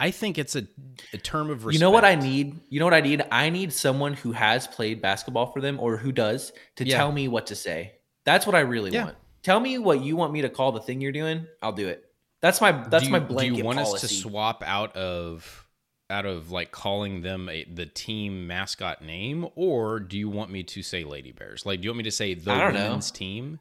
I 0.00 0.10
think 0.10 0.38
it's 0.38 0.56
a, 0.56 0.66
a 1.12 1.18
term 1.18 1.50
of 1.50 1.66
respect. 1.66 1.74
You 1.74 1.80
know 1.80 1.90
what 1.90 2.04
I 2.04 2.14
need? 2.14 2.58
You 2.70 2.80
know 2.80 2.86
what 2.86 2.94
I 2.94 3.02
need? 3.02 3.22
I 3.30 3.50
need 3.50 3.72
someone 3.72 4.14
who 4.14 4.32
has 4.32 4.66
played 4.66 5.02
basketball 5.02 5.52
for 5.52 5.60
them 5.60 5.78
or 5.78 5.96
who 5.98 6.10
does 6.10 6.52
to 6.76 6.86
Yeah. 6.86 6.96
tell 6.96 7.12
me 7.12 7.28
what 7.28 7.46
to 7.48 7.54
say. 7.54 7.92
That's 8.24 8.46
what 8.46 8.54
I 8.54 8.60
really 8.60 8.90
Yeah. 8.90 9.04
want. 9.04 9.16
Tell 9.42 9.60
me 9.60 9.78
what 9.78 10.02
you 10.02 10.16
want 10.16 10.32
me 10.32 10.42
to 10.42 10.48
call 10.48 10.72
the 10.72 10.80
thing 10.80 11.00
you're 11.00 11.12
doing. 11.12 11.46
I'll 11.62 11.72
do 11.72 11.88
it. 11.88 12.04
That's 12.40 12.60
my 12.62 12.72
that's 12.72 13.04
you, 13.04 13.10
my 13.10 13.20
blanket 13.20 13.52
Do 13.52 13.58
you 13.58 13.64
want 13.64 13.78
policy. 13.78 13.94
us 13.96 14.00
to 14.00 14.08
swap 14.08 14.62
out 14.66 14.96
of 14.96 15.66
out 16.10 16.26
of 16.26 16.50
like 16.50 16.72
calling 16.72 17.22
them 17.22 17.48
a, 17.48 17.64
the 17.64 17.86
team 17.86 18.46
mascot 18.46 19.02
name, 19.02 19.46
or 19.54 20.00
do 20.00 20.18
you 20.18 20.28
want 20.28 20.50
me 20.50 20.62
to 20.64 20.82
say 20.82 21.04
Lady 21.04 21.32
Bears? 21.32 21.64
Like, 21.64 21.80
do 21.80 21.84
you 21.84 21.90
want 21.90 21.98
me 21.98 22.04
to 22.04 22.10
say 22.10 22.34
the 22.34 22.50
I 22.52 22.58
don't 22.60 22.74
know. 22.74 22.84
women's 22.84 23.10
team? 23.10 23.60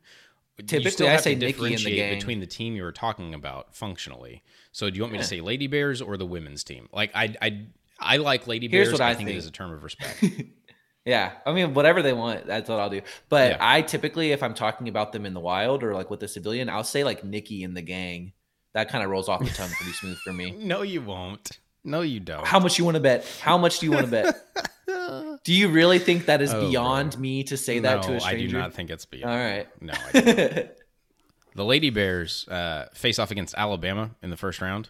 Typically, 0.68 1.08
I 1.08 1.16
say 1.18 1.34
and 1.34 1.42
the 1.42 1.48
differentiate 1.48 2.20
between 2.20 2.42
the 2.42 2.46
team 2.48 2.76
you 2.76 2.84
were 2.84 2.92
talking 2.92 3.34
about 3.34 3.74
functionally. 3.76 4.44
So, 4.74 4.90
do 4.90 4.98
you 4.98 5.04
want 5.04 5.14
me 5.14 5.20
Yeah. 5.20 5.24
to 5.24 5.28
say 5.30 5.40
Lady 5.42 5.68
Bears 5.68 6.02
or 6.02 6.18
the 6.18 6.26
women's 6.26 6.66
team? 6.66 6.90
Like, 6.92 7.12
I 7.16 7.34
I 7.42 7.66
I 8.00 8.18
like 8.18 8.46
Lady 8.48 8.68
Here's 8.68 8.88
Bears. 8.90 9.00
what 9.00 9.02
I 9.02 9.14
think, 9.16 9.30
it 9.30 9.32
think. 9.34 9.40
is 9.40 9.48
a 9.48 9.52
term 9.52 9.72
of 9.72 9.84
respect. 9.84 10.22
yeah, 11.06 11.32
I 11.46 11.54
mean 11.54 11.74
whatever 11.74 12.02
they 12.02 12.12
want, 12.14 12.46
that's 12.46 12.68
what 12.70 12.80
I'll 12.80 12.90
do. 12.90 13.02
But 13.30 13.52
Yeah. 13.52 13.58
I 13.62 13.82
typically, 13.82 14.32
if 14.34 14.44
I'm 14.44 14.54
talking 14.54 14.90
about 14.90 15.14
them 15.14 15.26
in 15.26 15.34
the 15.34 15.40
wild 15.40 15.82
or 15.84 15.94
like 15.94 16.10
with 16.10 16.22
a 16.24 16.28
civilian, 16.28 16.70
I'll 16.70 16.84
say 16.84 17.04
like 17.06 17.24
Nikki 17.24 17.64
and 17.64 17.76
the 17.78 17.82
gang. 17.82 18.34
That 18.74 18.90
kind 18.90 19.04
of 19.04 19.10
rolls 19.10 19.30
off 19.30 19.40
the 19.40 19.50
tongue 19.50 19.70
pretty 19.72 19.94
smooth 19.94 20.18
for 20.20 20.32
me. 20.34 20.52
no, 20.60 20.82
you 20.84 21.02
won't. 21.02 21.58
No, 21.84 22.02
you 22.02 22.20
don't. 22.20 22.46
How 22.46 22.60
much 22.60 22.78
you 22.78 22.86
want 22.86 22.96
to 22.96 23.02
bet? 23.02 23.26
How 23.42 23.58
much 23.58 23.80
do 23.80 23.86
you 23.86 23.92
want 23.92 24.06
to 24.06 24.12
bet? 24.12 24.36
Do 25.46 25.54
you 25.54 25.70
really 25.70 25.98
think 26.00 26.26
that 26.26 26.42
is 26.42 26.54
Oh, 26.54 26.68
beyond 26.70 27.14
bro. 27.14 27.22
me 27.22 27.44
to 27.46 27.56
say 27.58 27.80
that 27.80 28.04
to 28.04 28.16
a 28.16 28.20
stranger? 28.20 28.46
I 28.48 28.52
do 28.52 28.58
not 28.58 28.74
think 28.74 28.90
it's 28.90 29.06
beyond. 29.06 29.32
All 29.34 29.38
right. 29.40 29.68
No, 29.82 29.94
I. 30.14 30.70
The 31.56 31.66
Lady 31.66 31.90
Bears 31.90 32.48
uh, 32.48 32.86
face 32.94 33.18
off 33.18 33.32
against 33.32 33.56
Alabama 33.58 34.12
in 34.22 34.30
the 34.30 34.38
first 34.38 34.62
round. 34.62 34.90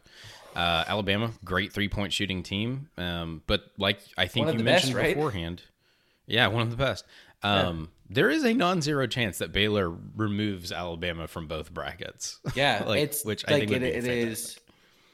Uh, 0.55 0.83
Alabama, 0.87 1.31
great 1.43 1.71
three 1.71 1.87
point 1.87 2.11
shooting 2.11 2.43
team, 2.43 2.89
um, 2.97 3.41
but 3.47 3.63
like 3.77 3.99
I 4.17 4.27
think 4.27 4.47
you 4.47 4.57
the 4.57 4.63
best, 4.63 4.85
mentioned 4.85 4.95
right? 4.95 5.15
beforehand, 5.15 5.63
yeah, 6.27 6.47
one 6.47 6.63
of 6.63 6.69
the 6.69 6.75
best. 6.77 7.05
Um, 7.43 7.89
There 8.09 8.29
is 8.29 8.43
a 8.43 8.53
non-zero 8.53 9.07
chance 9.07 9.37
that 9.37 9.51
Baylor 9.53 9.89
removes 9.89 10.71
Alabama 10.71 11.27
from 11.27 11.47
both 11.47 11.73
brackets. 11.73 12.39
Yeah, 12.55 12.83
Like, 12.87 13.01
it's 13.03 13.23
which 13.23 13.45
I 13.47 13.51
like 13.53 13.59
think 13.61 13.71
would 13.71 13.83
it, 13.83 13.95
it 14.03 14.05
is 14.05 14.59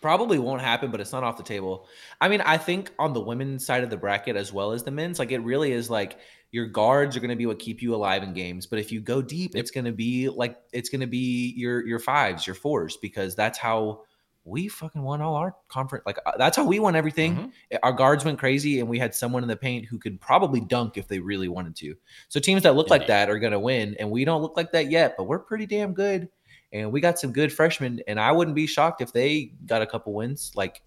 probably 0.06 0.38
won't 0.38 0.62
happen, 0.62 0.92
but 0.92 1.02
it's 1.02 1.12
not 1.12 1.24
off 1.24 1.36
the 1.36 1.42
table. 1.42 1.88
I 2.22 2.28
mean, 2.28 2.40
I 2.42 2.60
think 2.60 2.92
on 3.00 3.14
the 3.14 3.20
women's 3.20 3.66
side 3.66 3.84
of 3.84 3.90
the 3.90 3.98
bracket 3.98 4.36
as 4.36 4.54
well 4.54 4.72
as 4.72 4.84
the 4.84 4.92
men's, 4.92 5.18
like 5.18 5.32
it 5.32 5.40
really 5.40 5.72
is 5.72 5.90
like 5.90 6.20
your 6.52 6.68
guards 6.68 7.18
are 7.18 7.20
going 7.22 7.32
to 7.32 7.36
be 7.36 7.48
what 7.48 7.58
keep 7.58 7.82
you 7.82 7.96
alive 7.96 8.22
in 8.22 8.32
games. 8.32 8.68
But 8.68 8.78
if 8.78 8.92
you 8.92 9.02
go 9.02 9.24
deep, 9.24 9.56
it's 9.56 9.72
going 9.72 9.86
to 9.86 9.92
be 9.92 10.30
like 10.30 10.58
it's 10.72 10.90
going 10.90 11.02
to 11.02 11.08
be 11.08 11.56
your 11.58 11.84
your 11.88 11.98
fives, 11.98 12.46
your 12.46 12.54
fours, 12.54 12.98
because 12.98 13.36
that's 13.36 13.58
how 13.58 14.04
we 14.44 14.68
fucking 14.68 15.02
won 15.02 15.24
all 15.24 15.34
our 15.34 15.56
conference. 15.70 16.04
Like 16.06 16.20
uh, 16.24 16.34
that's 16.38 16.56
how 16.56 16.66
we 16.66 16.78
won 16.80 16.96
everything. 16.96 17.36
Mm-hmm. 17.36 17.78
Our 17.82 17.94
guards 17.94 18.24
went 18.24 18.38
crazy, 18.38 18.80
and 18.82 18.88
we 18.88 19.00
had 19.00 19.16
someone 19.16 19.42
in 19.42 19.50
the 19.50 19.58
paint 19.58 19.86
who 19.88 19.98
could 19.98 20.22
probably 20.22 20.62
dunk 20.62 20.98
if 20.98 21.08
they 21.08 21.18
really 21.18 21.48
wanted 21.48 21.76
to. 21.78 21.96
So 22.30 22.40
teams 22.40 22.62
that 22.62 22.76
look 22.76 22.92
like 22.92 23.02
Indeed. 23.02 23.12
that 23.12 23.30
are 23.32 23.40
going 23.40 23.54
to 23.54 23.60
win, 23.60 23.96
and 24.00 24.12
we 24.12 24.24
don't 24.24 24.44
look 24.44 24.56
like 24.56 24.72
that 24.74 24.92
yet, 24.92 25.16
but 25.18 25.24
we're 25.24 25.40
pretty 25.40 25.66
damn 25.66 25.94
good 25.94 26.30
and 26.74 26.92
we 26.92 27.00
got 27.02 27.20
some 27.20 27.32
good 27.32 27.52
freshmen 27.52 28.02
and 28.08 28.20
i 28.20 28.32
wouldn't 28.32 28.56
be 28.56 28.68
shocked 28.68 29.02
if 29.02 29.14
they 29.14 29.54
got 29.66 29.82
a 29.82 29.88
couple 29.88 30.14
wins. 30.14 30.52
Like 30.56 30.82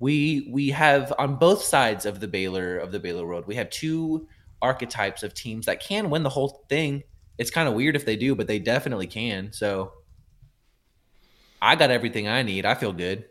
we 0.00 0.48
we 0.50 0.68
have 0.70 1.12
on 1.18 1.36
both 1.36 1.62
sides 1.62 2.06
of 2.06 2.20
the 2.20 2.28
baylor 2.28 2.78
of 2.78 2.92
the 2.92 2.98
baylor 2.98 3.26
road 3.26 3.46
we 3.46 3.54
have 3.54 3.70
two 3.70 4.26
archetypes 4.60 5.22
of 5.22 5.34
teams 5.34 5.66
that 5.66 5.80
can 5.80 6.10
win 6.10 6.22
the 6.22 6.30
whole 6.30 6.64
thing. 6.68 7.02
It's 7.38 7.50
kind 7.50 7.68
of 7.68 7.74
weird 7.74 7.96
if 7.96 8.04
they 8.04 8.16
do 8.16 8.34
but 8.34 8.46
they 8.46 8.58
definitely 8.58 9.06
can. 9.06 9.52
So 9.52 9.92
i 11.62 11.76
got 11.76 11.90
everything 11.90 12.28
i 12.28 12.42
need. 12.42 12.64
I 12.66 12.74
feel 12.74 12.92
good 12.92 13.24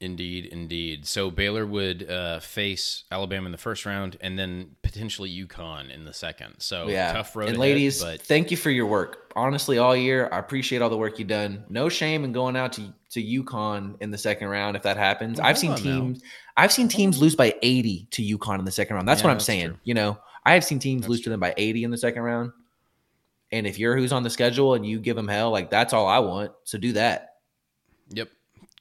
Indeed, 0.00 0.46
indeed. 0.46 1.06
So 1.06 1.28
Baylor 1.28 1.66
would 1.66 2.08
uh, 2.08 2.38
face 2.38 3.02
Alabama 3.10 3.46
in 3.46 3.52
the 3.52 3.58
first 3.58 3.84
round, 3.84 4.16
and 4.20 4.38
then 4.38 4.76
potentially 4.82 5.28
UConn 5.28 5.90
in 5.92 6.04
the 6.04 6.12
second. 6.12 6.54
So 6.58 6.86
yeah 6.88 7.12
tough 7.12 7.34
road. 7.34 7.48
and 7.48 7.58
ladies 7.58 8.00
but 8.02 8.20
thank 8.20 8.52
you 8.52 8.56
for 8.56 8.70
your 8.70 8.86
work 8.86 9.32
honestly 9.34 9.78
all 9.78 9.94
year 9.96 10.28
i 10.32 10.38
appreciate 10.38 10.82
all 10.82 10.90
the 10.90 10.96
work 10.96 11.18
you've 11.18 11.28
done 11.28 11.64
no 11.68 11.88
shame 11.88 12.24
in 12.24 12.32
going 12.32 12.56
out 12.56 12.72
to 12.72 12.92
to 13.10 13.22
UConn 13.22 13.94
in 14.00 14.10
the 14.10 14.18
second 14.18 14.48
round 14.48 14.76
if 14.76 14.82
that 14.82 14.96
happens 14.96 15.38
Well, 15.38 15.46
i've 15.46 15.58
seen 15.58 15.70
on 15.72 15.84
now. 15.84 16.00
teams 16.00 16.22
i've 16.56 16.72
seen 16.72 16.88
teams 16.88 17.20
lose 17.20 17.36
by 17.36 17.54
80 17.62 18.08
to 18.12 18.22
UConn 18.38 18.58
in 18.58 18.64
the 18.64 18.70
second 18.72 18.96
round 18.96 19.06
that's 19.06 19.20
Yeah, 19.20 19.26
what 19.26 19.30
i'm 19.32 19.36
that's 19.36 19.44
saying 19.44 19.66
true. 19.68 19.78
you 19.84 19.94
know 19.94 20.18
i 20.44 20.54
have 20.54 20.64
seen 20.64 20.78
teams 20.80 21.02
That's 21.02 21.10
lose 21.10 21.20
to 21.22 21.30
them 21.30 21.38
by 21.40 21.54
80 21.56 21.84
in 21.84 21.90
the 21.92 21.98
second 21.98 22.22
round 22.22 22.50
and 23.52 23.66
if 23.66 23.78
you're 23.78 23.96
who's 23.96 24.12
on 24.12 24.22
the 24.24 24.30
schedule 24.30 24.74
and 24.74 24.84
you 24.84 24.98
give 24.98 25.14
them 25.16 25.28
hell 25.28 25.50
like 25.52 25.70
that's 25.70 25.92
all 25.92 26.06
i 26.08 26.18
want 26.18 26.50
so 26.64 26.78
do 26.78 26.92
that 26.92 27.34
Yep. 28.10 28.28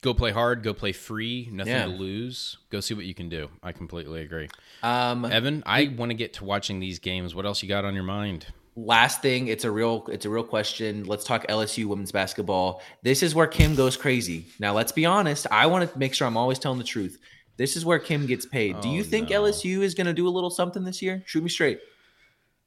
Go 0.01 0.13
play 0.13 0.31
hard. 0.31 0.61
Go 0.63 0.73
play 0.73 0.91
free. 0.91 1.49
Nothing 1.51 1.73
Yeah. 1.73 1.85
to 1.85 1.91
lose. 1.91 2.57
Go 2.69 2.79
see 2.81 2.93
what 2.93 3.05
you 3.05 3.13
can 3.15 3.29
do. 3.29 3.49
I 3.63 3.71
completely 3.71 4.21
agree. 4.21 4.49
um 4.83 5.25
Evan, 5.25 5.63
I 5.65 5.87
want 5.97 6.11
to 6.11 6.13
get 6.15 6.33
to 6.33 6.45
watching 6.45 6.79
these 6.79 6.99
games. 6.99 7.33
What 7.33 7.45
else 7.45 7.63
you 7.63 7.69
got 7.69 7.83
on 7.85 7.93
your 7.95 8.03
mind? 8.03 8.47
last 8.79 9.23
thing 9.23 9.47
it's 9.47 9.63
a 9.63 9.71
real 9.71 10.05
it's 10.11 10.25
a 10.27 10.29
real 10.29 10.43
question 10.43 11.03
let's 11.05 11.23
talk 11.23 11.43
lsu 11.47 11.85
women's 11.87 12.11
basketball 12.11 12.79
this 13.01 13.23
is 13.23 13.33
where 13.33 13.47
kim 13.47 13.73
goes 13.73 13.97
crazy 13.97 14.45
now 14.59 14.71
let's 14.71 14.91
be 14.91 15.03
honest 15.03 15.47
i 15.49 15.65
want 15.65 15.91
to 15.91 15.97
make 15.97 16.13
sure 16.13 16.27
i'm 16.27 16.37
always 16.37 16.59
telling 16.59 16.77
the 16.77 16.83
truth 16.83 17.17
this 17.55 17.75
is 17.75 17.83
where 17.83 17.97
kim 17.97 18.27
gets 18.27 18.45
paid 18.45 18.79
do 18.81 18.87
Oh, 18.89 18.93
you 18.93 19.03
think 19.03 19.31
no. 19.31 19.41
lsu 19.41 19.81
is 19.81 19.95
going 19.95 20.05
to 20.05 20.13
do 20.13 20.27
a 20.27 20.29
little 20.29 20.51
something 20.51 20.83
this 20.83 21.01
year 21.01 21.23
shoot 21.25 21.41
me 21.43 21.49
straight 21.49 21.79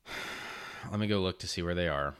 Let 0.90 0.98
me 0.98 1.06
go 1.06 1.20
look 1.20 1.38
to 1.38 1.46
see 1.46 1.62
where 1.62 1.76
they 1.76 1.86
are. 1.86 2.14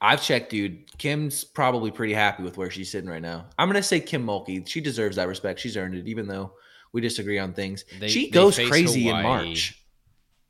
I've 0.00 0.22
checked 0.22 0.50
dude. 0.50 0.84
Kim's 0.98 1.44
probably 1.44 1.90
pretty 1.90 2.12
happy 2.14 2.42
with 2.42 2.56
where 2.56 2.70
she's 2.70 2.90
sitting 2.90 3.08
right 3.10 3.22
now. 3.22 3.46
I'm 3.58 3.68
going 3.68 3.76
to 3.80 3.82
say 3.82 4.00
kim 4.00 4.26
mulkey. 4.26 4.66
She 4.66 4.80
deserves 4.80 5.16
that 5.16 5.28
respect. 5.28 5.60
She's 5.60 5.76
earned 5.76 5.94
it 5.94 6.06
even 6.08 6.26
though 6.26 6.52
we 6.92 7.00
disagree 7.00 7.38
on 7.38 7.52
things. 7.52 7.84
They- 7.98 8.08
she 8.08 8.30
goes 8.30 8.56
crazy 8.58 9.08
in 9.08 9.22
march. 9.22 9.76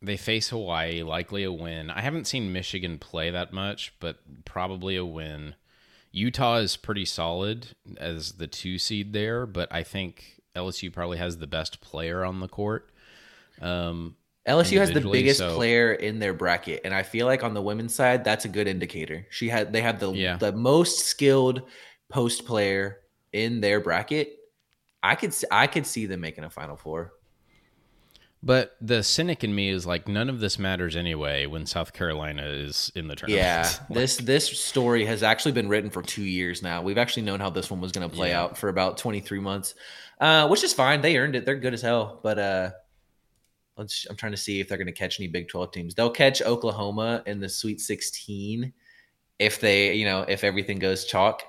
They 0.02 0.16
face 0.16 0.48
Hawaii, 0.48 1.02
likely 1.02 1.44
a 1.44 1.52
win. 1.52 1.90
I 1.90 2.00
haven't 2.00 2.26
seen 2.26 2.52
Michigan 2.54 2.98
play 2.98 3.30
that 3.30 3.52
much, 3.52 3.92
but 4.00 4.16
probably 4.46 4.96
a 4.96 5.04
win. 5.04 5.54
Utah 6.10 6.56
is 6.56 6.76
pretty 6.76 7.04
solid 7.04 7.68
as 7.98 8.32
the 8.32 8.46
two 8.46 8.78
seed 8.78 9.12
there, 9.12 9.44
but 9.46 9.68
I 9.70 9.82
think 9.82 10.40
LSU 10.56 10.90
probably 10.92 11.18
has 11.18 11.36
the 11.36 11.46
best 11.46 11.80
player 11.82 12.24
on 12.24 12.40
the 12.40 12.48
court. 12.48 12.90
Um, 13.60 14.16
LSU 14.48 14.78
has 14.78 14.90
the 14.90 15.00
biggest 15.02 15.38
so- 15.38 15.54
player 15.54 15.92
in 15.92 16.18
their 16.18 16.32
bracket, 16.32 16.80
and 16.84 16.94
I 16.94 17.02
feel 17.02 17.26
like 17.26 17.42
on 17.44 17.54
the 17.54 17.62
women's 17.62 17.94
side, 17.94 18.24
that's 18.24 18.44
a 18.44 18.48
good 18.48 18.66
indicator. 18.66 19.26
She 19.30 19.48
had 19.48 19.72
they 19.72 19.82
have 19.82 20.00
the 20.00 20.12
Yeah. 20.12 20.36
the 20.36 20.52
most 20.52 21.00
skilled 21.00 21.62
post 22.08 22.46
player 22.46 23.00
in 23.32 23.60
their 23.60 23.80
bracket. 23.80 24.36
I 25.02 25.14
could 25.14 25.34
I 25.50 25.66
could 25.66 25.86
see 25.86 26.06
them 26.06 26.20
making 26.20 26.44
a 26.44 26.50
Final 26.50 26.76
Four. 26.76 27.12
but 28.42 28.74
the 28.80 29.02
cynic 29.02 29.44
in 29.44 29.54
me 29.54 29.68
is 29.68 29.84
like, 29.86 30.08
none 30.08 30.30
of 30.30 30.40
this 30.40 30.58
matters 30.58 30.96
anyway 30.96 31.44
when 31.44 31.66
South 31.66 31.92
Carolina 31.92 32.42
is 32.46 32.90
in 32.94 33.06
the 33.06 33.14
tournament. 33.14 33.42
Yeah, 33.44 33.68
Like, 33.90 33.98
this 33.98 34.16
this 34.16 34.58
story 34.58 35.04
has 35.04 35.22
actually 35.22 35.52
been 35.52 35.68
written 35.68 35.90
for 35.90 36.00
two 36.02 36.22
years 36.24 36.62
now. 36.62 36.80
We've 36.80 36.96
actually 36.96 37.24
known 37.24 37.40
how 37.40 37.50
this 37.50 37.70
one 37.70 37.82
was 37.82 37.92
going 37.92 38.08
to 38.08 38.14
play 38.16 38.30
Yeah. 38.30 38.40
out 38.44 38.56
for 38.56 38.70
about 38.70 38.96
twenty 38.96 39.20
three 39.20 39.40
months, 39.40 39.74
uh, 40.22 40.48
which 40.48 40.64
is 40.64 40.72
fine. 40.72 41.02
They 41.02 41.18
earned 41.18 41.36
it. 41.36 41.44
They're 41.44 41.56
good 41.56 41.74
as 41.74 41.82
hell. 41.82 42.18
But 42.22 42.38
uh, 42.38 42.70
let's. 43.76 44.06
I'm 44.08 44.16
trying 44.16 44.32
to 44.32 44.38
see 44.38 44.60
if 44.60 44.68
they're 44.68 44.78
going 44.78 44.86
to 44.86 44.92
catch 44.92 45.20
any 45.20 45.28
Big 45.28 45.48
Twelve 45.48 45.72
teams. 45.72 45.94
They'll 45.94 46.10
catch 46.10 46.42
Oklahoma 46.42 47.22
in 47.26 47.40
the 47.40 47.48
Sweet 47.48 47.80
Sixteen 47.80 48.72
if 49.38 49.60
they, 49.60 49.94
you 49.94 50.04
know, 50.04 50.22
if 50.22 50.44
everything 50.44 50.78
goes 50.78 51.04
chalk. 51.04 51.42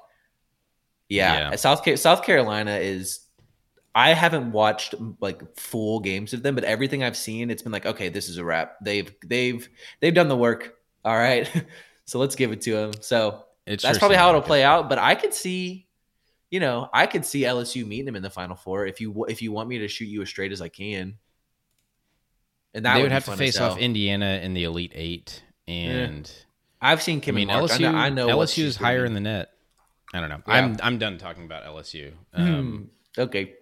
Yeah, 1.09 1.49
Yeah. 1.51 1.55
South 1.55 1.99
South 1.99 2.23
Carolina 2.23 2.75
is. 2.77 3.19
I 3.93 4.13
haven't 4.13 4.53
watched 4.53 4.95
like 5.19 5.57
full 5.57 5.99
games 5.99 6.31
of 6.33 6.43
them, 6.43 6.55
but 6.55 6.63
everything 6.63 7.03
I've 7.03 7.17
seen, 7.17 7.49
it's 7.51 7.61
been 7.61 7.73
like, 7.73 7.85
okay, 7.85 8.07
this 8.07 8.29
is 8.29 8.37
a 8.37 8.45
wrap. 8.45 8.77
They've 8.81 9.13
they've 9.27 9.67
they've 9.99 10.13
done 10.13 10.29
the 10.29 10.37
work. 10.37 10.75
All 11.03 11.15
right. 11.17 11.49
So 12.05 12.19
let's 12.19 12.35
give 12.35 12.51
it 12.51 12.59
to 12.61 12.73
them. 12.73 12.91
So 12.99 13.45
It 13.65 13.79
that's 13.81 13.83
sure 13.83 13.99
probably 13.99 14.17
how 14.17 14.29
it'll 14.29 14.39
like 14.41 14.45
it. 14.45 14.47
play 14.47 14.63
out. 14.63 14.89
But 14.89 14.97
I 14.97 15.15
could 15.15 15.33
see, 15.33 15.87
you 16.49 16.59
know, 16.59 16.89
I 16.93 17.05
could 17.05 17.23
see 17.25 17.43
LSU 17.43 17.85
meeting 17.87 18.07
him 18.07 18.17
in 18.17 18.23
the 18.23 18.29
Final 18.29 18.57
Four 18.57 18.85
if 18.85 18.99
you 18.99 19.23
if 19.29 19.41
you 19.41 19.53
want 19.53 19.69
me 19.69 19.77
to 19.77 19.87
shoot 19.87 20.05
you 20.07 20.21
as 20.21 20.27
straight 20.27 20.51
as 20.51 20.61
I 20.61 20.67
can. 20.67 21.15
And 22.73 22.85
that 22.85 22.93
they 22.95 22.99
would, 23.01 23.05
would 23.05 23.11
have 23.11 23.25
to 23.25 23.35
face 23.35 23.59
off. 23.59 23.77
Indiana 23.77 24.39
in 24.43 24.53
the 24.53 24.63
Elite 24.63 24.93
Eight, 24.95 25.43
and 25.67 26.31
I've 26.81 27.01
seen 27.01 27.19
Kim 27.21 27.35
I 27.35 27.37
mean 27.37 27.47
Mark. 27.47 27.69
LSU. 27.71 27.87
I 27.87 27.91
know, 27.91 27.97
I 27.97 28.09
know 28.09 28.27
LSU 28.37 28.63
is 28.63 28.75
higher 28.77 29.03
in 29.05 29.13
the 29.13 29.19
net. 29.19 29.49
I 30.13 30.19
don't 30.19 30.29
know. 30.29 30.41
Yeah. 30.47 30.53
I'm 30.53 30.77
I'm 30.81 30.97
done 30.97 31.17
talking 31.17 31.45
about 31.45 31.63
LSU. 31.65 32.11
Um, 32.33 32.89
Hmm. 33.15 33.21
Okay. 33.21 33.53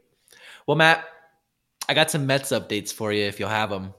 Well, 0.67 0.78
Matt, 0.78 1.04
I 1.88 1.93
got 1.95 2.12
some 2.12 2.28
Mets 2.28 2.50
updates 2.52 2.93
for 2.93 3.12
you 3.12 3.24
if 3.26 3.39
you'll 3.39 3.50
have 3.50 3.69
them. 3.72 3.93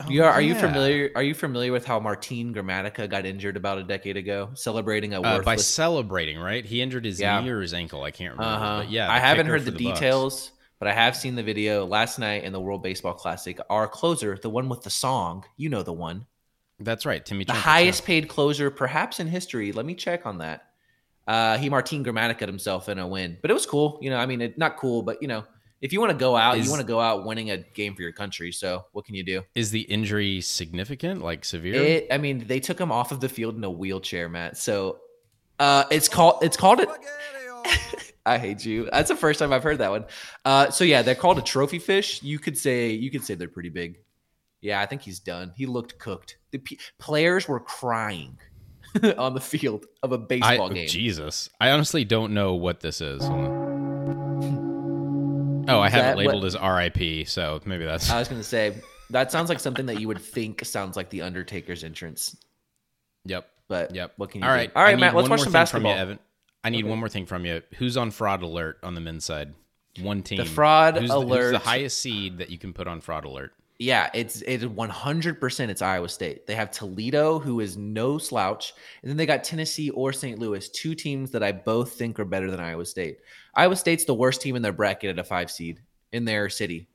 oh, 0.00 0.08
you 0.08 0.22
are, 0.22 0.30
are 0.30 0.40
you 0.40 0.54
yeah. 0.54 0.60
familiar? 0.60 1.10
Are 1.16 1.22
you 1.24 1.34
familiar 1.34 1.72
with 1.72 1.84
how 1.84 1.98
Martin 1.98 2.54
Gramatica 2.54 3.10
got 3.10 3.26
injured 3.26 3.56
about 3.56 3.78
a 3.78 3.82
decade 3.82 4.16
ago, 4.16 4.50
celebrating 4.54 5.14
a 5.14 5.20
Uh, 5.20 5.42
by 5.42 5.56
celebrating, 5.56 6.38
right? 6.38 6.64
He 6.64 6.80
injured 6.80 7.04
his 7.04 7.18
Yeah. 7.20 7.40
knee 7.40 7.48
or 7.48 7.60
his 7.60 7.74
ankle. 7.74 8.04
I 8.04 8.12
can't 8.12 8.34
remember. 8.38 8.54
uh-huh. 8.54 8.78
But 8.84 8.90
yeah, 8.92 9.10
I 9.12 9.18
haven't 9.18 9.46
heard 9.46 9.64
the, 9.64 9.72
Bucks. 9.72 9.82
details, 9.98 10.52
but 10.78 10.88
I 10.88 10.92
have 10.92 11.16
seen 11.16 11.34
the 11.34 11.42
video 11.42 11.84
last 11.84 12.18
night 12.18 12.44
in 12.44 12.52
the 12.52 12.60
World 12.60 12.82
Baseball 12.82 13.14
Classic. 13.14 13.58
Our 13.68 13.88
closer, 13.88 14.38
the 14.40 14.50
one 14.50 14.68
with 14.68 14.82
the 14.82 14.90
song, 14.90 15.44
you 15.56 15.68
know 15.68 15.82
the 15.82 15.92
one, 15.92 16.26
That's 16.78 17.04
right, 17.06 17.24
Timmy. 17.24 17.44
the 17.44 17.52
highest 17.52 18.04
paid 18.04 18.28
closer 18.28 18.70
perhaps 18.70 19.20
in 19.20 19.26
history. 19.26 19.72
Let 19.72 19.86
me 19.86 19.94
check 19.94 20.26
on 20.26 20.38
that. 20.38 20.66
Uh, 21.26 21.58
he 21.58 21.68
Martin 21.68 22.04
Gramatica 22.04 22.46
himself 22.46 22.88
in 22.88 22.98
a 22.98 23.06
win, 23.06 23.36
but 23.42 23.50
it 23.50 23.54
was 23.54 23.66
cool. 23.66 23.98
You 24.00 24.10
know, 24.10 24.16
I 24.16 24.26
mean, 24.26 24.40
it, 24.40 24.56
not 24.56 24.76
cool, 24.78 25.02
but 25.02 25.20
you 25.20 25.28
know, 25.28 25.44
if 25.80 25.92
you 25.92 26.00
want 26.00 26.10
to 26.10 26.16
go 26.16 26.36
out, 26.36 26.56
Is- 26.56 26.64
you 26.64 26.70
want 26.70 26.80
to 26.80 26.86
go 26.86 27.00
out 27.00 27.26
winning 27.26 27.50
a 27.50 27.58
game 27.58 27.94
for 27.94 28.02
your 28.02 28.12
country. 28.12 28.50
So 28.50 28.86
what 28.92 29.04
can 29.04 29.14
you 29.14 29.22
do? 29.22 29.42
Is 29.54 29.70
the 29.70 29.82
injury 29.82 30.40
significant, 30.40 31.22
like 31.22 31.44
severe? 31.44 31.82
It, 31.82 32.06
I 32.10 32.18
mean, 32.18 32.46
they 32.46 32.60
took 32.60 32.80
him 32.80 32.90
off 32.90 33.12
of 33.12 33.20
the 33.20 33.28
field 33.28 33.56
in 33.56 33.64
a 33.64 33.70
wheelchair, 33.70 34.28
Matt. 34.28 34.56
So 34.56 35.00
uh, 35.58 35.84
it's 35.90 36.08
called 36.08 36.42
it's 36.42 36.56
called 36.56 36.80
it. 36.80 36.88
I 38.26 38.38
hate 38.38 38.64
you. 38.64 38.88
That's 38.92 39.08
the 39.08 39.16
first 39.16 39.38
time 39.38 39.52
I've 39.52 39.62
heard 39.62 39.78
that 39.78 39.90
one. 39.90 40.04
Uh, 40.44 40.70
so 40.70 40.84
yeah, 40.84 41.02
they're 41.02 41.14
called 41.14 41.38
a 41.38 41.42
trophy 41.42 41.78
fish. 41.78 42.22
You 42.22 42.38
could 42.38 42.58
say 42.58 42.90
you 42.90 43.10
could 43.10 43.24
say 43.24 43.34
they're 43.34 43.48
pretty 43.48 43.70
big. 43.70 43.98
Yeah, 44.60 44.80
I 44.80 44.86
think 44.86 45.02
he's 45.02 45.20
done. 45.20 45.52
He 45.56 45.66
looked 45.66 45.98
cooked. 45.98 46.36
The 46.50 46.58
p- 46.58 46.78
players 46.98 47.46
were 47.48 47.60
crying 47.60 48.36
on 49.16 49.34
the 49.34 49.40
field 49.40 49.86
of 50.02 50.12
a 50.12 50.18
baseball 50.18 50.68
game. 50.70 50.88
Jesus, 50.88 51.48
I 51.60 51.70
honestly 51.70 52.04
don't 52.04 52.34
know 52.34 52.54
what 52.54 52.80
this 52.80 53.00
is. 53.00 53.22
Oh, 55.70 55.80
I 55.80 55.88
have 55.90 56.04
it 56.06 56.16
what- 56.16 56.26
labeled 56.26 56.44
as 56.46 56.56
RIP, 56.58 57.28
so 57.28 57.60
maybe 57.66 57.84
that's. 57.84 58.10
I 58.10 58.18
was 58.18 58.26
gonna 58.28 58.42
say 58.42 58.74
that 59.10 59.30
sounds 59.30 59.48
like 59.48 59.60
something 59.60 59.86
that 59.86 60.00
you 60.00 60.08
would 60.08 60.20
think 60.20 60.64
sounds 60.64 60.96
like 60.96 61.10
the 61.10 61.22
Undertaker's 61.22 61.84
entrance. 61.84 62.36
yep. 63.24 63.48
But 63.68 63.94
Yep. 63.94 64.14
what 64.16 64.30
can 64.30 64.40
you 64.40 64.46
All 64.48 64.54
do? 64.54 64.56
right. 64.56 64.72
All 64.74 64.82
I 64.82 64.94
Matt. 64.96 65.14
Let's 65.14 65.28
watch 65.28 65.40
some 65.42 65.52
basketball. 65.52 65.92
You, 65.92 65.98
Evan. 65.98 66.18
I 66.68 66.70
need 66.70 66.84
Okay. 66.84 66.90
one 66.90 66.98
more 66.98 67.08
thing 67.08 67.26
from 67.26 67.44
you. 67.44 67.62
Who's 67.78 67.96
on 67.96 68.10
fraud 68.10 68.42
alert 68.42 68.78
on 68.82 68.94
the 68.94 69.00
men's 69.00 69.24
side? 69.24 69.54
One 70.00 70.22
team. 70.22 70.44
fraud 70.44 70.96
who's 70.96 71.08
The, 71.08 71.14
who's 71.14 71.24
alert- 71.24 71.52
the 71.52 71.58
highest 71.58 71.98
seed 71.98 72.38
that 72.38 72.50
you 72.50 72.58
can 72.58 72.72
put 72.72 72.86
on 72.86 73.00
fraud 73.00 73.24
alert? 73.24 73.52
Yeah, 73.80 74.10
it's 74.12 74.42
it's 74.42 74.64
one 74.64 74.90
hundred 74.90 75.40
percent. 75.40 75.70
It's 75.70 75.82
Iowa 75.82 76.08
State. 76.08 76.46
They 76.48 76.56
have 76.56 76.70
Toledo, 76.72 77.38
who 77.38 77.60
is 77.60 77.76
no 77.76 78.18
slouch, 78.18 78.72
and 79.02 79.08
then 79.10 79.16
they 79.16 79.24
got 79.26 79.44
Tennessee 79.44 79.90
or 79.90 80.12
St. 80.12 80.36
Louis, 80.38 80.68
two 80.68 80.94
teams 80.96 81.30
that 81.30 81.42
I 81.44 81.52
both 81.52 81.92
think 81.92 82.18
are 82.18 82.24
better 82.24 82.50
than 82.50 82.58
Iowa 82.58 82.84
State. 82.84 83.18
Iowa 83.54 83.76
State's 83.76 84.04
the 84.04 84.14
worst 84.14 84.40
team 84.42 84.56
in 84.56 84.62
their 84.62 84.72
bracket 84.72 85.10
at 85.10 85.18
a 85.20 85.24
five 85.24 85.48
seed 85.50 85.80
in 86.12 86.24
their 86.24 86.48
city. 86.48 86.88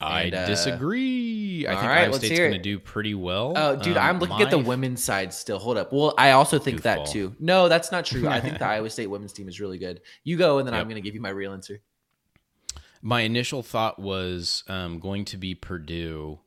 I 0.00 0.22
And, 0.24 0.34
uh, 0.34 0.46
disagree. 0.46 1.66
I 1.66 1.70
think 1.74 1.82
right, 1.86 1.98
Iowa 2.04 2.14
State's 2.18 2.38
going 2.38 2.52
to 2.52 2.58
do 2.58 2.78
pretty 2.78 3.14
well. 3.14 3.54
Oh, 3.56 3.76
dude, 3.76 3.96
Um, 3.96 4.04
I'm 4.04 4.18
looking 4.18 4.42
at 4.42 4.50
the 4.50 4.58
women's 4.58 5.02
side 5.02 5.32
still. 5.32 5.58
Hold 5.58 5.78
up. 5.78 5.92
Well, 5.92 6.14
I 6.18 6.32
also 6.32 6.58
think 6.58 6.82
that 6.82 7.06
too. 7.06 7.34
No, 7.38 7.68
that's 7.68 7.90
not 7.90 8.04
true. 8.04 8.28
I 8.28 8.40
think 8.40 8.58
the 8.58 8.66
Iowa 8.74 8.90
State 8.90 9.06
women's 9.06 9.32
team 9.32 9.48
is 9.48 9.58
really 9.60 9.78
good. 9.78 10.02
You 10.22 10.36
go, 10.36 10.58
and 10.58 10.66
then 10.66 10.74
I'm 10.74 10.84
going 10.84 10.96
to 10.96 11.00
give 11.00 11.14
you 11.14 11.20
my 11.20 11.30
real 11.30 11.52
answer. 11.52 11.80
My 13.02 13.22
initial 13.22 13.62
thought 13.62 13.98
was 13.98 14.64
um, 14.68 14.98
going 14.98 15.24
to 15.26 15.36
be 15.36 15.54
Purdue, 15.54 16.40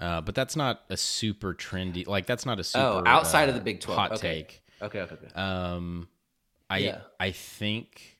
uh, 0.00 0.20
but 0.22 0.34
that's 0.34 0.56
not 0.56 0.82
a 0.88 0.96
super 0.96 1.54
trendy. 1.54 2.06
Like 2.06 2.26
that's 2.26 2.46
not 2.46 2.58
a 2.58 2.64
super 2.64 2.84
Oh, 2.84 3.02
outside 3.06 3.48
of 3.48 3.54
uh, 3.54 3.58
the 3.58 3.64
Big 3.64 3.80
12. 3.80 3.98
hot 3.98 4.12
Okay. 4.12 4.38
take. 4.42 4.62
Okay, 4.80 5.00
okay, 5.00 5.14
okay. 5.14 5.34
Um, 5.34 6.08
I 6.70 6.78
Yeah. 6.78 7.00
I 7.20 7.32
think 7.32 8.18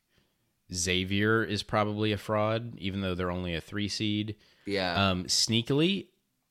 Xavier 0.73 1.43
is 1.45 1.63
probably 1.63 2.13
a 2.13 2.19
fraud, 2.19 2.75
even 2.79 3.01
though 3.01 3.15
they're 3.15 3.31
only 3.31 3.55
a 3.55 3.61
three 3.61 3.89
seed. 3.89 4.37
Yeah. 4.69 5.11
Um, 5.11 5.25
sneakily, 5.25 6.07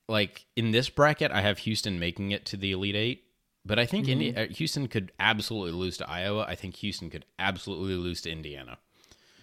like 0.10 0.46
in 0.56 0.72
this 0.72 0.90
bracket, 0.90 1.32
I 1.32 1.42
have 1.42 1.60
Houston 1.60 2.00
making 2.00 2.32
it 2.32 2.46
to 2.48 2.58
the 2.58 2.72
Elite 2.72 2.96
Eight. 2.96 3.24
But 3.66 3.80
I 3.80 3.86
think 3.86 4.08
Mm-hmm. 4.08 4.38
uh, 4.38 4.56
Houston 4.56 4.88
could 4.88 5.12
absolutely 5.20 5.74
lose 5.74 5.98
to 5.98 6.10
Iowa. 6.10 6.46
I 6.48 6.56
think 6.56 6.76
Houston 6.78 7.10
could 7.10 7.26
absolutely 7.38 7.96
lose 7.96 8.22
to 8.22 8.32
Indiana. 8.32 8.78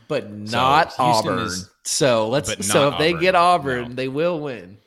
but 0.09 0.31
not 0.31 0.87
Houston 0.95 1.05
Auburn. 1.05 1.39
is- 1.41 1.71
so 1.85 2.29
let's. 2.29 2.49
So 2.67 2.89
if 2.89 2.93
not 2.93 2.99
they 2.99 3.13
get 3.15 3.35
Auburn, 3.35 3.91
no. 3.91 3.95
they 3.95 4.09
will 4.09 4.41
win. 4.41 4.79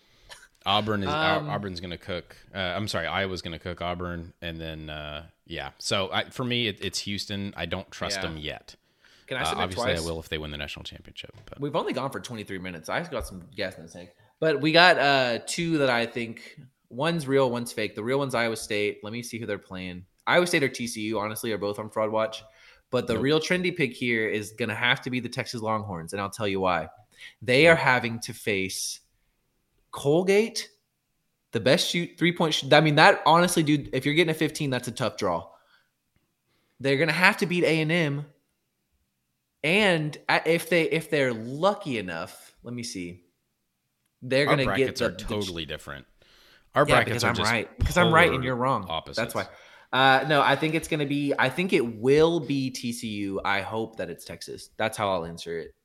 Auburn 0.66 1.04
is 1.04 1.10
Um, 1.10 1.50
Auburn's 1.50 1.80
going 1.80 1.92
to 1.92 1.98
cook. 1.98 2.36
Uh, 2.54 2.58
I'm 2.58 2.88
sorry, 2.88 3.08
Iowa's 3.08 3.42
going 3.42 3.54
to 3.54 3.60
cook 3.60 3.80
Auburn, 3.82 4.34
and 4.42 4.60
then 4.60 4.90
uh, 4.90 5.26
yeah. 5.46 5.70
So 5.78 6.10
I, 6.12 6.26
for 6.30 6.44
me, 6.44 6.68
it, 6.68 6.80
it's 6.82 7.00
Houston. 7.00 7.54
I 7.56 7.66
don't 7.68 7.90
trust 7.92 8.18
Yeah. 8.18 8.22
them 8.24 8.38
yet. 8.38 8.76
Can 9.28 9.38
I 9.38 9.42
Uh, 9.42 9.56
obviously, 9.58 9.94
twice? 9.94 10.02
I 10.02 10.06
will 10.10 10.20
if 10.20 10.30
they 10.30 10.38
win 10.38 10.52
the 10.52 10.58
national 10.58 10.84
championship. 10.84 11.36
But 11.50 11.60
We've 11.60 11.76
only 11.76 11.94
gone 11.94 12.10
for 12.12 12.20
23 12.20 12.58
minutes. 12.60 12.90
I've 12.90 13.12
got 13.12 13.28
some 13.28 13.44
gas 13.56 13.78
in 13.78 13.86
the 13.86 13.92
tank. 13.92 14.10
But 14.40 14.62
we 14.62 14.72
got 14.72 14.98
uh 14.98 15.40
two 15.46 15.78
that 15.80 15.90
I 15.90 16.06
think 16.06 16.60
one's 16.90 17.28
real, 17.28 17.50
one's 17.50 17.72
fake. 17.74 17.96
The 17.96 18.04
real 18.04 18.20
one's 18.20 18.36
Iowa 18.36 18.56
State. 18.56 19.00
Let 19.04 19.12
me 19.14 19.22
see 19.24 19.38
who 19.40 19.46
they're 19.46 19.58
playing. 19.58 20.06
Iowa 20.26 20.48
State 20.48 20.64
or 20.64 20.70
TCU, 20.70 21.18
honestly, 21.20 21.52
are 21.52 21.58
both 21.58 21.80
on 21.80 21.90
fraud 21.90 22.12
watch. 22.12 22.44
But 22.90 23.08
the 23.08 23.16
Nope. 23.16 23.24
real 23.24 23.40
trendy 23.42 23.76
pick 23.76 23.94
here 23.94 24.28
is 24.30 24.52
going 24.54 24.70
to 24.70 24.76
have 24.76 25.02
to 25.02 25.10
be 25.10 25.20
the 25.20 25.28
Texas 25.28 25.62
Longhorns, 25.62 26.14
and 26.14 26.22
I'll 26.22 26.30
tell 26.30 26.48
you 26.48 26.62
why. 26.62 26.88
They 27.42 27.68
are 27.68 27.76
having 27.76 28.20
to 28.22 28.34
face 28.34 29.02
Colgate, 29.92 30.70
the 31.52 31.60
best 31.60 31.90
shoot 31.90 32.12
three 32.18 32.32
point. 32.32 32.54
Shoot. 32.54 32.72
I 32.72 32.80
mean, 32.82 32.96
that 32.96 33.22
honestly, 33.26 33.64
dude, 33.64 33.90
if 33.94 34.06
you're 34.06 34.16
getting 34.16 34.32
a 34.32 34.34
15, 34.36 34.70
that's 34.70 34.88
a 34.88 34.92
tough 34.92 35.18
draw. 35.18 35.48
They're 36.80 36.98
going 36.98 37.08
to 37.10 37.14
have 37.14 37.38
to 37.38 37.46
beat 37.46 37.64
A 37.64 37.82
and 37.82 37.92
M, 37.92 38.26
and 39.68 40.18
if 40.46 40.70
they 40.70 40.84
if 40.84 41.10
they're 41.10 41.34
lucky 41.34 41.98
enough, 41.98 42.56
let 42.64 42.74
me 42.74 42.84
see, 42.84 43.24
they're 44.22 44.46
going 44.46 44.60
to 44.60 44.64
get 44.64 44.68
brackets 44.78 45.00
the, 45.02 45.06
are 45.08 45.10
the- 45.12 45.18
totally 45.18 45.66
different. 45.66 46.06
Our 46.74 46.88
yeah, 46.88 46.96
brackets 46.96 47.10
because 47.10 47.24
are 47.26 47.28
I'm 47.30 47.36
just 47.36 47.52
right. 47.52 47.78
Because 47.80 47.98
I'm 47.98 48.14
right 48.14 48.32
and 48.32 48.44
you're 48.44 48.56
wrong. 48.56 48.86
Opposites. 48.88 49.18
That's 49.18 49.36
why. 49.36 49.48
Uh, 49.92 50.26
no, 50.28 50.42
I 50.42 50.56
think 50.56 50.74
it's 50.76 50.88
going 50.88 51.00
to 51.02 51.06
be. 51.06 51.34
I 51.38 51.50
think 51.50 51.74
it 51.74 51.98
will 52.00 52.40
be 52.40 52.72
TCU. 52.72 53.40
I 53.44 53.60
hope 53.62 53.98
that 53.98 54.10
it's 54.10 54.24
Texas. 54.24 54.70
That's 54.78 54.98
how 54.98 55.10
I'll 55.12 55.26
answer 55.26 55.60
it. 55.60 55.76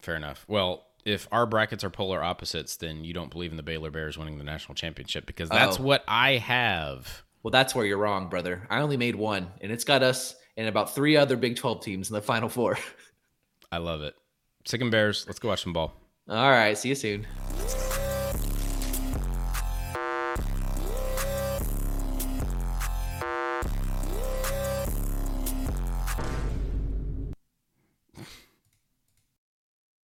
Fair 0.00 0.14
enough. 0.16 0.44
Well, 0.46 0.86
if 1.04 1.26
our 1.32 1.46
brackets 1.46 1.82
are 1.82 1.90
polar 1.90 2.22
opposites, 2.22 2.76
then 2.76 3.02
you 3.04 3.14
don't 3.14 3.30
believe 3.30 3.50
in 3.50 3.56
the 3.56 3.62
Baylor 3.64 3.90
Bears 3.90 4.16
winning 4.18 4.38
the 4.38 4.44
national 4.44 4.74
championship 4.74 5.26
because 5.26 5.48
that's 5.48 5.80
Oh. 5.80 5.82
what 5.82 6.04
I 6.06 6.32
have. 6.36 7.24
Well, 7.42 7.50
that's 7.50 7.74
where 7.74 7.86
you're 7.86 7.98
wrong, 7.98 8.28
brother. 8.28 8.66
I 8.70 8.80
only 8.80 8.96
made 8.96 9.16
one, 9.16 9.48
and 9.60 9.72
it's 9.72 9.84
got 9.84 10.02
us 10.02 10.34
and 10.56 10.68
about 10.68 10.94
three 10.94 11.16
other 11.16 11.36
Big 11.36 11.56
12 11.56 11.82
teams 11.82 12.10
in 12.10 12.14
the 12.14 12.20
Final 12.22 12.48
Four. 12.48 12.76
I 13.70 13.78
love 13.78 14.02
it. 14.02 14.14
Sick 14.64 14.80
and 14.80 14.90
Bears. 14.90 15.24
Let's 15.26 15.38
go 15.38 15.48
watch 15.48 15.62
some 15.62 15.72
ball. 15.72 15.94
All 16.28 16.50
right. 16.50 16.76
See 16.76 16.90
you 16.90 16.94
soon. 16.94 17.26